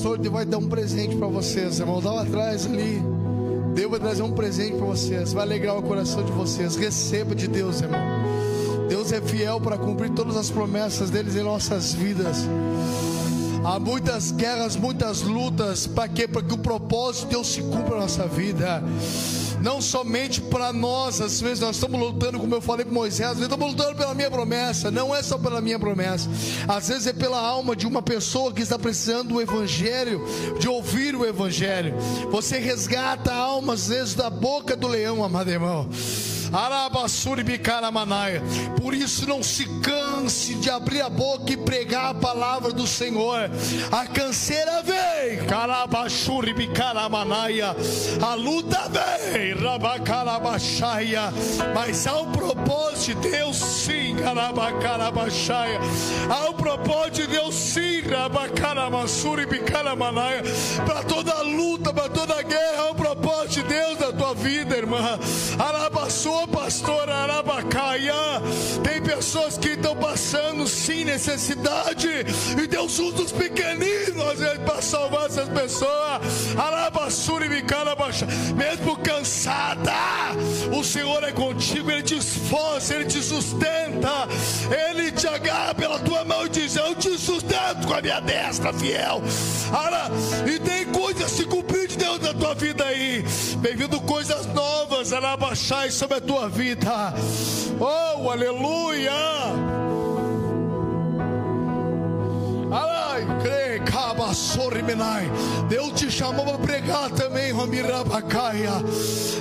Deus 0.00 0.32
vai 0.32 0.44
dar 0.44 0.58
um 0.58 0.68
presente 0.68 1.14
para 1.16 1.26
vocês, 1.26 1.78
irmão. 1.78 2.00
Dá 2.00 2.10
lá 2.10 2.22
atrás 2.22 2.66
ali. 2.66 3.02
Deus 3.74 3.90
vai 3.90 4.00
trazer 4.00 4.22
um 4.22 4.32
presente 4.32 4.76
para 4.76 4.86
vocês. 4.86 5.32
Vai 5.32 5.44
alegrar 5.44 5.76
o 5.76 5.82
coração 5.82 6.24
de 6.24 6.32
vocês. 6.32 6.74
Receba 6.76 7.34
de 7.34 7.46
Deus, 7.46 7.80
irmão. 7.82 8.00
Deus 8.88 9.12
é 9.12 9.20
fiel 9.20 9.60
para 9.60 9.76
cumprir 9.76 10.10
todas 10.10 10.36
as 10.36 10.50
promessas 10.50 11.10
deles 11.10 11.36
em 11.36 11.42
nossas 11.42 11.92
vidas. 11.92 12.48
Há 13.64 13.78
muitas 13.78 14.32
guerras, 14.32 14.74
muitas 14.74 15.22
lutas. 15.22 15.86
Para 15.86 16.08
quê? 16.08 16.26
Para 16.26 16.42
que 16.42 16.54
o 16.54 16.58
propósito 16.58 17.24
de 17.24 17.30
Deus 17.34 17.46
se 17.48 17.62
cumpra 17.62 17.96
na 17.96 18.00
nossa 18.02 18.26
vida 18.26 18.82
não 19.60 19.80
somente 19.80 20.40
para 20.40 20.72
nós, 20.72 21.20
às 21.20 21.40
vezes 21.40 21.60
nós 21.60 21.76
estamos 21.76 21.98
lutando, 22.00 22.38
como 22.38 22.54
eu 22.54 22.60
falei 22.60 22.84
com 22.84 22.92
Moisés, 22.92 23.30
às 23.30 23.36
vezes 23.38 23.52
estamos 23.52 23.72
lutando 23.72 23.96
pela 23.96 24.14
minha 24.14 24.30
promessa, 24.30 24.90
não 24.90 25.14
é 25.14 25.22
só 25.22 25.38
pela 25.38 25.60
minha 25.60 25.78
promessa, 25.78 26.28
às 26.66 26.88
vezes 26.88 27.06
é 27.06 27.12
pela 27.12 27.40
alma 27.40 27.76
de 27.76 27.86
uma 27.86 28.02
pessoa 28.02 28.52
que 28.52 28.62
está 28.62 28.78
precisando 28.78 29.30
do 29.30 29.40
Evangelho, 29.40 30.24
de 30.58 30.68
ouvir 30.68 31.14
o 31.14 31.26
Evangelho. 31.26 31.94
Você 32.30 32.58
resgata 32.58 33.32
a 33.32 33.36
alma, 33.36 33.74
às 33.74 33.88
vezes, 33.88 34.14
da 34.14 34.30
boca 34.30 34.76
do 34.76 34.88
leão, 34.88 35.24
amado 35.24 35.50
irmão. 35.50 35.88
Por 38.80 38.94
isso 38.94 39.26
não 39.28 39.42
se 39.42 39.64
canse 39.80 40.54
de 40.54 40.70
abrir 40.70 41.00
a 41.00 41.08
boca 41.08 41.52
e 41.52 41.56
pregar 41.56 42.10
a 42.10 42.14
palavra 42.14 42.72
do 42.72 42.86
Senhor. 42.86 43.50
A 43.92 44.06
canseira 44.06 44.82
vem, 44.82 45.46
a 48.22 48.34
luta 48.34 48.88
vem, 48.88 49.54
mas 51.74 52.06
há 52.06 52.16
um 52.20 52.32
propósito 52.32 53.20
de 53.20 53.30
Deus 53.30 53.56
sim, 53.56 54.16
há 56.28 56.50
um 56.50 56.54
propósito 56.54 57.22
de 57.22 57.26
Deus 57.28 57.54
sim, 57.54 58.02
para 60.86 61.02
toda 61.04 61.42
luta, 61.42 61.92
para 61.92 62.08
toda 62.08 62.42
guerra, 62.42 62.82
há 62.82 62.90
um 62.90 62.94
propósito 62.94 63.62
de 63.62 63.74
Deus 63.74 63.98
na 63.98 64.12
tua 64.12 64.34
vida, 64.34 64.76
irmã. 64.76 65.18
Arabaçu 66.10 66.48
pastor 66.48 67.08
Arabacaia. 67.08 68.12
Tem 68.82 69.00
pessoas 69.00 69.56
que 69.56 69.68
estão 69.68 69.94
passando 69.94 70.66
sim 70.66 71.04
necessidade. 71.04 72.08
E 72.60 72.66
Deus 72.66 72.98
usa 72.98 73.22
os 73.22 73.32
pequeninos 73.32 74.40
para 74.64 74.82
salvar 74.82 75.26
essas 75.26 75.48
pessoas. 75.48 76.58
Arabassuri 76.58 77.48
Mesmo 78.56 78.96
cansada, 78.96 79.92
o 80.76 80.82
Senhor 80.82 81.22
é 81.22 81.30
contigo, 81.30 81.88
Ele 81.92 82.02
te 82.02 82.16
esforça, 82.16 82.94
Ele 82.94 83.04
te 83.04 83.22
sustenta. 83.22 84.26
Ele 84.90 85.12
te 85.12 85.28
agarra 85.28 85.74
pela 85.76 86.00
tua 86.00 86.24
mão 86.24 86.46
e 86.46 86.48
diz: 86.48 86.74
Eu 86.74 86.92
te 86.96 87.16
sustento 87.18 87.86
com 87.86 87.94
a 87.94 88.02
minha 88.02 88.18
destra 88.18 88.72
fiel. 88.72 89.22
Ara, 89.72 90.10
e 90.44 90.58
tem 90.58 90.86
coisas 90.86 91.30
se 91.30 91.44
cumprir 91.44 91.69
vida 92.60 92.84
aí. 92.84 93.24
Bem-vindo 93.56 93.98
coisas 94.02 94.44
novas, 94.52 95.14
Arabaxai, 95.14 95.90
sobre 95.90 96.18
a 96.18 96.20
tua 96.20 96.46
vida. 96.46 97.14
Oh, 97.80 98.30
aleluia! 98.30 99.10
Deus 105.68 105.92
te 105.98 106.10
chamou 106.10 106.44
para 106.44 106.58
pregar 106.58 107.10
também, 107.10 107.52
Ramirabacaia. 107.52 108.70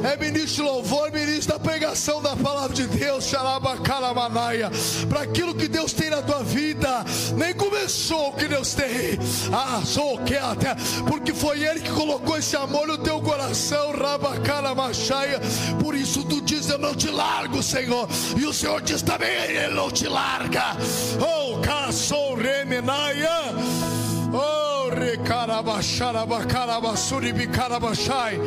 É 0.03 0.17
ministro 0.17 0.63
louvor, 0.63 1.11
ministro 1.11 1.53
da 1.53 1.59
pregação 1.59 2.21
da 2.21 2.35
palavra 2.35 2.75
de 2.75 2.87
Deus, 2.87 3.25
Xarabacaramanaya. 3.25 4.71
Para 5.07 5.21
aquilo 5.21 5.53
que 5.53 5.67
Deus 5.67 5.93
tem 5.93 6.09
na 6.09 6.21
tua 6.21 6.43
vida, 6.43 7.05
nem 7.35 7.53
começou 7.53 8.29
o 8.29 8.33
que 8.33 8.47
Deus 8.47 8.73
tem. 8.73 9.19
Ah, 9.53 9.81
sou 9.85 10.17
que 10.19 10.35
até, 10.35 10.75
porque 11.07 11.33
foi 11.33 11.63
Ele 11.63 11.81
que 11.81 11.91
colocou 11.91 12.37
esse 12.37 12.55
amor 12.55 12.87
no 12.87 12.97
teu 12.97 13.21
coração, 13.21 13.91
Rabacaramachaya. 13.91 15.39
Por 15.81 15.95
isso 15.95 16.23
tu 16.23 16.41
diz: 16.41 16.69
Eu 16.69 16.77
não 16.77 16.95
te 16.95 17.09
largo, 17.09 17.61
Senhor. 17.61 18.07
E 18.37 18.45
o 18.45 18.53
Senhor 18.53 18.81
diz 18.81 19.01
também: 19.01 19.29
Ele 19.29 19.75
não 19.75 19.91
te 19.91 20.07
larga. 20.07 20.75
Oh, 21.19 21.59
Cassou 21.59 22.35
Remenaia. 22.35 23.98
Oh, 24.33 24.89
recarabacharabacarabasuri 24.89 27.33
bicarabachai. 27.33 28.39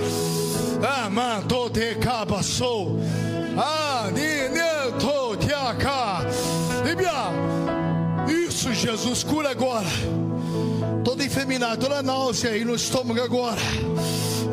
Amando 1.05 1.68
de 1.70 1.95
cabaçou. 1.97 2.99
Ah, 3.57 4.11
ninento 4.12 5.37
tiaca. 5.37 6.26
Isso, 8.28 8.72
Jesus, 8.72 9.24
cura 9.24 9.51
agora. 9.51 9.87
Toda 11.04 11.24
enfermidade, 11.24 11.80
toda 11.80 12.02
náusea 12.02 12.50
aí 12.50 12.64
no 12.64 12.74
estômago 12.74 13.20
agora. 13.20 13.60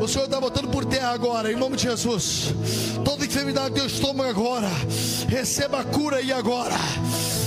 O 0.00 0.08
Senhor 0.08 0.24
está 0.24 0.40
botando 0.40 0.68
por 0.68 0.84
terra 0.84 1.10
agora, 1.10 1.52
em 1.52 1.56
nome 1.56 1.76
de 1.76 1.82
Jesus. 1.82 2.54
Toda 3.04 3.24
enfermidade 3.24 3.70
do 3.70 3.74
teu 3.76 3.86
estômago 3.86 4.28
agora. 4.30 4.70
Receba 5.28 5.80
a 5.80 5.84
cura 5.84 6.16
aí 6.16 6.32
agora. 6.32 6.76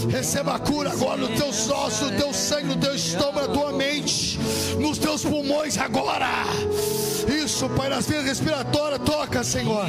Receba 0.10 0.56
a 0.56 0.60
cura 0.60 0.92
agora 0.92 1.18
nos 1.18 1.40
teus 1.40 1.70
ossos, 1.70 2.12
no 2.12 2.18
teu 2.18 2.34
sangue, 2.34 2.68
no 2.68 2.76
teu 2.76 2.94
estômago, 2.94 3.48
na 3.48 3.54
tua 3.54 3.72
mente, 3.72 4.40
nos 4.80 4.98
teus 4.98 5.24
pulmões 5.24 5.78
agora. 5.78 6.30
Isso, 7.28 7.68
Pai, 7.70 7.90
nas 7.90 8.06
vias 8.06 8.24
respiratórias, 8.24 9.02
toca, 9.04 9.44
Senhor. 9.44 9.88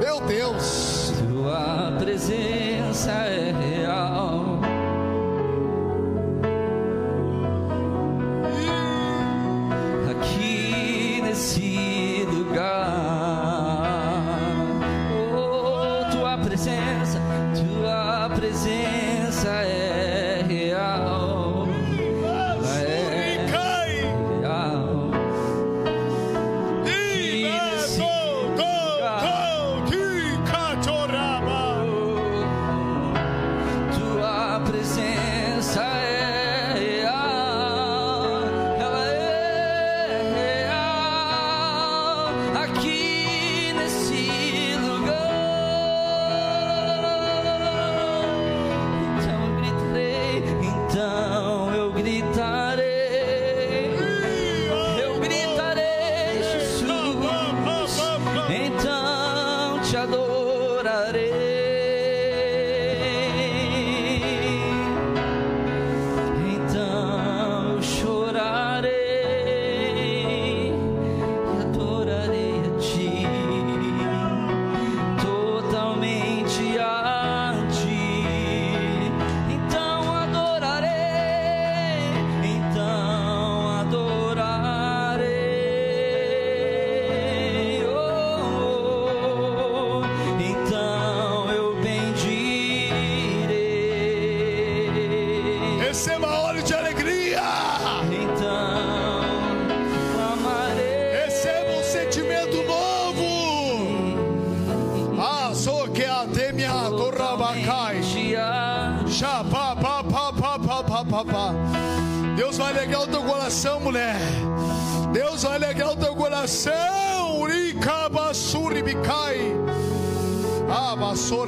Meu 0.00 0.20
Deus. 0.26 1.12
Tua 1.30 1.96
presença 1.98 2.83
é 2.94 3.52
real. 3.52 4.43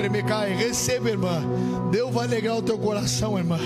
Vassoura, 0.06 0.08
me 0.08 0.22
cai. 0.22 0.54
Receba, 0.54 1.10
irmã. 1.10 1.42
Deus 1.90 2.12
vai 2.12 2.26
alegrar 2.26 2.56
o 2.56 2.62
teu 2.62 2.78
coração, 2.78 3.38
irmã. 3.38 3.58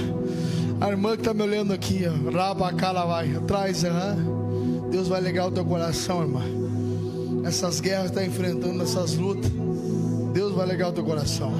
A 0.81 0.89
irmã 0.89 1.15
que 1.15 1.21
está 1.21 1.35
me 1.35 1.43
olhando 1.43 1.73
aqui, 1.73 2.05
ó. 2.07 2.31
Rabacala 2.31 3.05
vai. 3.07 3.35
Atrás, 3.37 3.85
aham. 3.85 4.89
Deus 4.91 5.09
vai 5.09 5.21
alegrar 5.21 5.49
o 5.49 5.51
teu 5.51 5.65
coração, 5.65 6.23
irmã. 6.23 6.43
Essas 7.45 7.81
guerras 7.81 8.11
que 8.11 8.19
está 8.19 8.25
enfrentando, 8.25 8.83
essas 8.83 9.15
lutas. 9.15 9.51
Deus 10.33 10.55
vai 10.55 10.65
alegrar 10.65 10.91
o 10.91 10.93
teu 10.93 11.05
coração. 11.05 11.53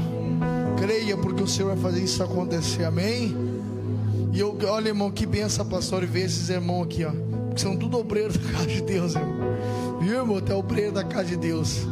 Creia, 0.79 1.17
porque 1.17 1.43
o 1.43 1.47
Senhor 1.47 1.75
vai 1.75 1.77
fazer 1.77 2.05
isso 2.05 2.23
acontecer. 2.23 2.85
Amém? 2.85 3.37
E 4.33 4.39
eu, 4.39 4.57
olha, 4.69 4.89
irmão, 4.89 5.11
que 5.11 5.27
benção, 5.27 5.67
pastor, 5.67 6.03
e 6.03 6.07
ver 6.07 6.27
esses 6.27 6.49
irmãos 6.49 6.85
aqui, 6.85 7.05
ó. 7.05 7.11
Porque 7.47 7.61
são 7.61 7.77
tudo 7.77 7.99
obreiros 7.99 8.37
da 8.37 8.53
casa 8.53 8.67
de 8.67 8.83
Deus, 8.83 9.15
irmão. 9.15 9.51
Viu, 10.01 10.15
irmão? 10.15 10.37
Até 10.37 10.55
obreiro 10.55 10.93
da 10.93 11.05
casa 11.05 11.29
de 11.31 11.37
Deus. 11.37 11.87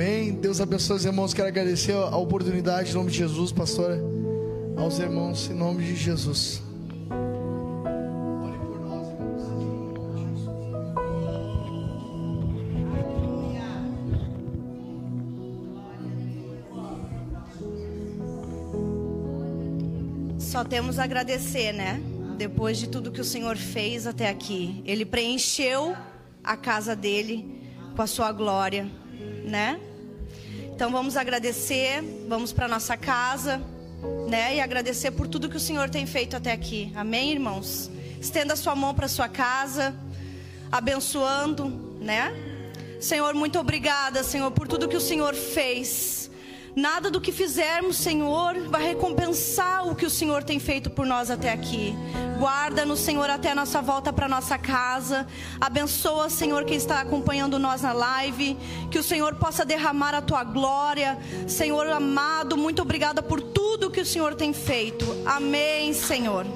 Amém. 0.00 0.32
Deus 0.32 0.60
abençoe 0.60 0.96
os 0.96 1.04
irmãos. 1.04 1.34
Quero 1.34 1.48
agradecer 1.48 1.92
a 1.92 2.16
oportunidade 2.16 2.92
em 2.92 2.94
nome 2.94 3.10
de 3.10 3.18
Jesus, 3.18 3.50
pastora. 3.50 4.00
Aos 4.76 5.00
irmãos, 5.00 5.50
em 5.50 5.54
nome 5.54 5.84
de 5.84 5.96
Jesus. 5.96 6.62
Só 20.38 20.62
temos 20.62 21.00
a 21.00 21.02
agradecer, 21.02 21.72
né? 21.72 22.00
Depois 22.36 22.78
de 22.78 22.88
tudo 22.88 23.10
que 23.10 23.20
o 23.20 23.24
Senhor 23.24 23.56
fez 23.56 24.06
até 24.06 24.28
aqui. 24.28 24.80
Ele 24.86 25.04
preencheu 25.04 25.96
a 26.44 26.56
casa 26.56 26.94
dele 26.94 27.60
com 27.96 28.02
a 28.02 28.06
sua 28.06 28.30
glória, 28.30 28.88
né? 29.44 29.80
Então 30.78 30.92
vamos 30.92 31.16
agradecer, 31.16 32.04
vamos 32.28 32.52
para 32.52 32.68
nossa 32.68 32.96
casa, 32.96 33.60
né? 34.28 34.54
E 34.54 34.60
agradecer 34.60 35.10
por 35.10 35.26
tudo 35.26 35.48
que 35.48 35.56
o 35.56 35.60
Senhor 35.60 35.90
tem 35.90 36.06
feito 36.06 36.36
até 36.36 36.52
aqui. 36.52 36.92
Amém, 36.94 37.32
irmãos? 37.32 37.90
Estenda 38.20 38.54
sua 38.54 38.76
mão 38.76 38.94
para 38.94 39.08
sua 39.08 39.28
casa, 39.28 39.92
abençoando, 40.70 41.98
né? 42.00 42.32
Senhor, 43.00 43.34
muito 43.34 43.58
obrigada, 43.58 44.22
Senhor, 44.22 44.52
por 44.52 44.68
tudo 44.68 44.86
que 44.86 44.96
o 44.96 45.00
Senhor 45.00 45.34
fez. 45.34 46.17
Nada 46.78 47.10
do 47.10 47.20
que 47.20 47.32
fizermos, 47.32 47.96
Senhor, 47.96 48.54
vai 48.68 48.84
recompensar 48.84 49.88
o 49.88 49.96
que 49.96 50.06
o 50.06 50.10
Senhor 50.10 50.44
tem 50.44 50.60
feito 50.60 50.88
por 50.88 51.04
nós 51.04 51.28
até 51.28 51.50
aqui. 51.50 51.92
Guarda-nos, 52.38 53.00
Senhor, 53.00 53.28
até 53.28 53.50
a 53.50 53.54
nossa 53.54 53.82
volta 53.82 54.12
para 54.12 54.28
nossa 54.28 54.56
casa. 54.56 55.26
Abençoa, 55.60 56.30
Senhor, 56.30 56.64
quem 56.64 56.76
está 56.76 57.00
acompanhando 57.00 57.58
nós 57.58 57.82
na 57.82 57.92
live. 57.92 58.56
Que 58.92 58.98
o 59.00 59.02
Senhor 59.02 59.34
possa 59.34 59.64
derramar 59.64 60.14
a 60.14 60.22
tua 60.22 60.44
glória. 60.44 61.18
Senhor 61.48 61.88
amado, 61.88 62.56
muito 62.56 62.80
obrigada 62.80 63.20
por 63.20 63.42
tudo 63.42 63.90
que 63.90 64.00
o 64.00 64.06
Senhor 64.06 64.36
tem 64.36 64.52
feito. 64.52 65.04
Amém, 65.26 65.92
Senhor. 65.92 66.46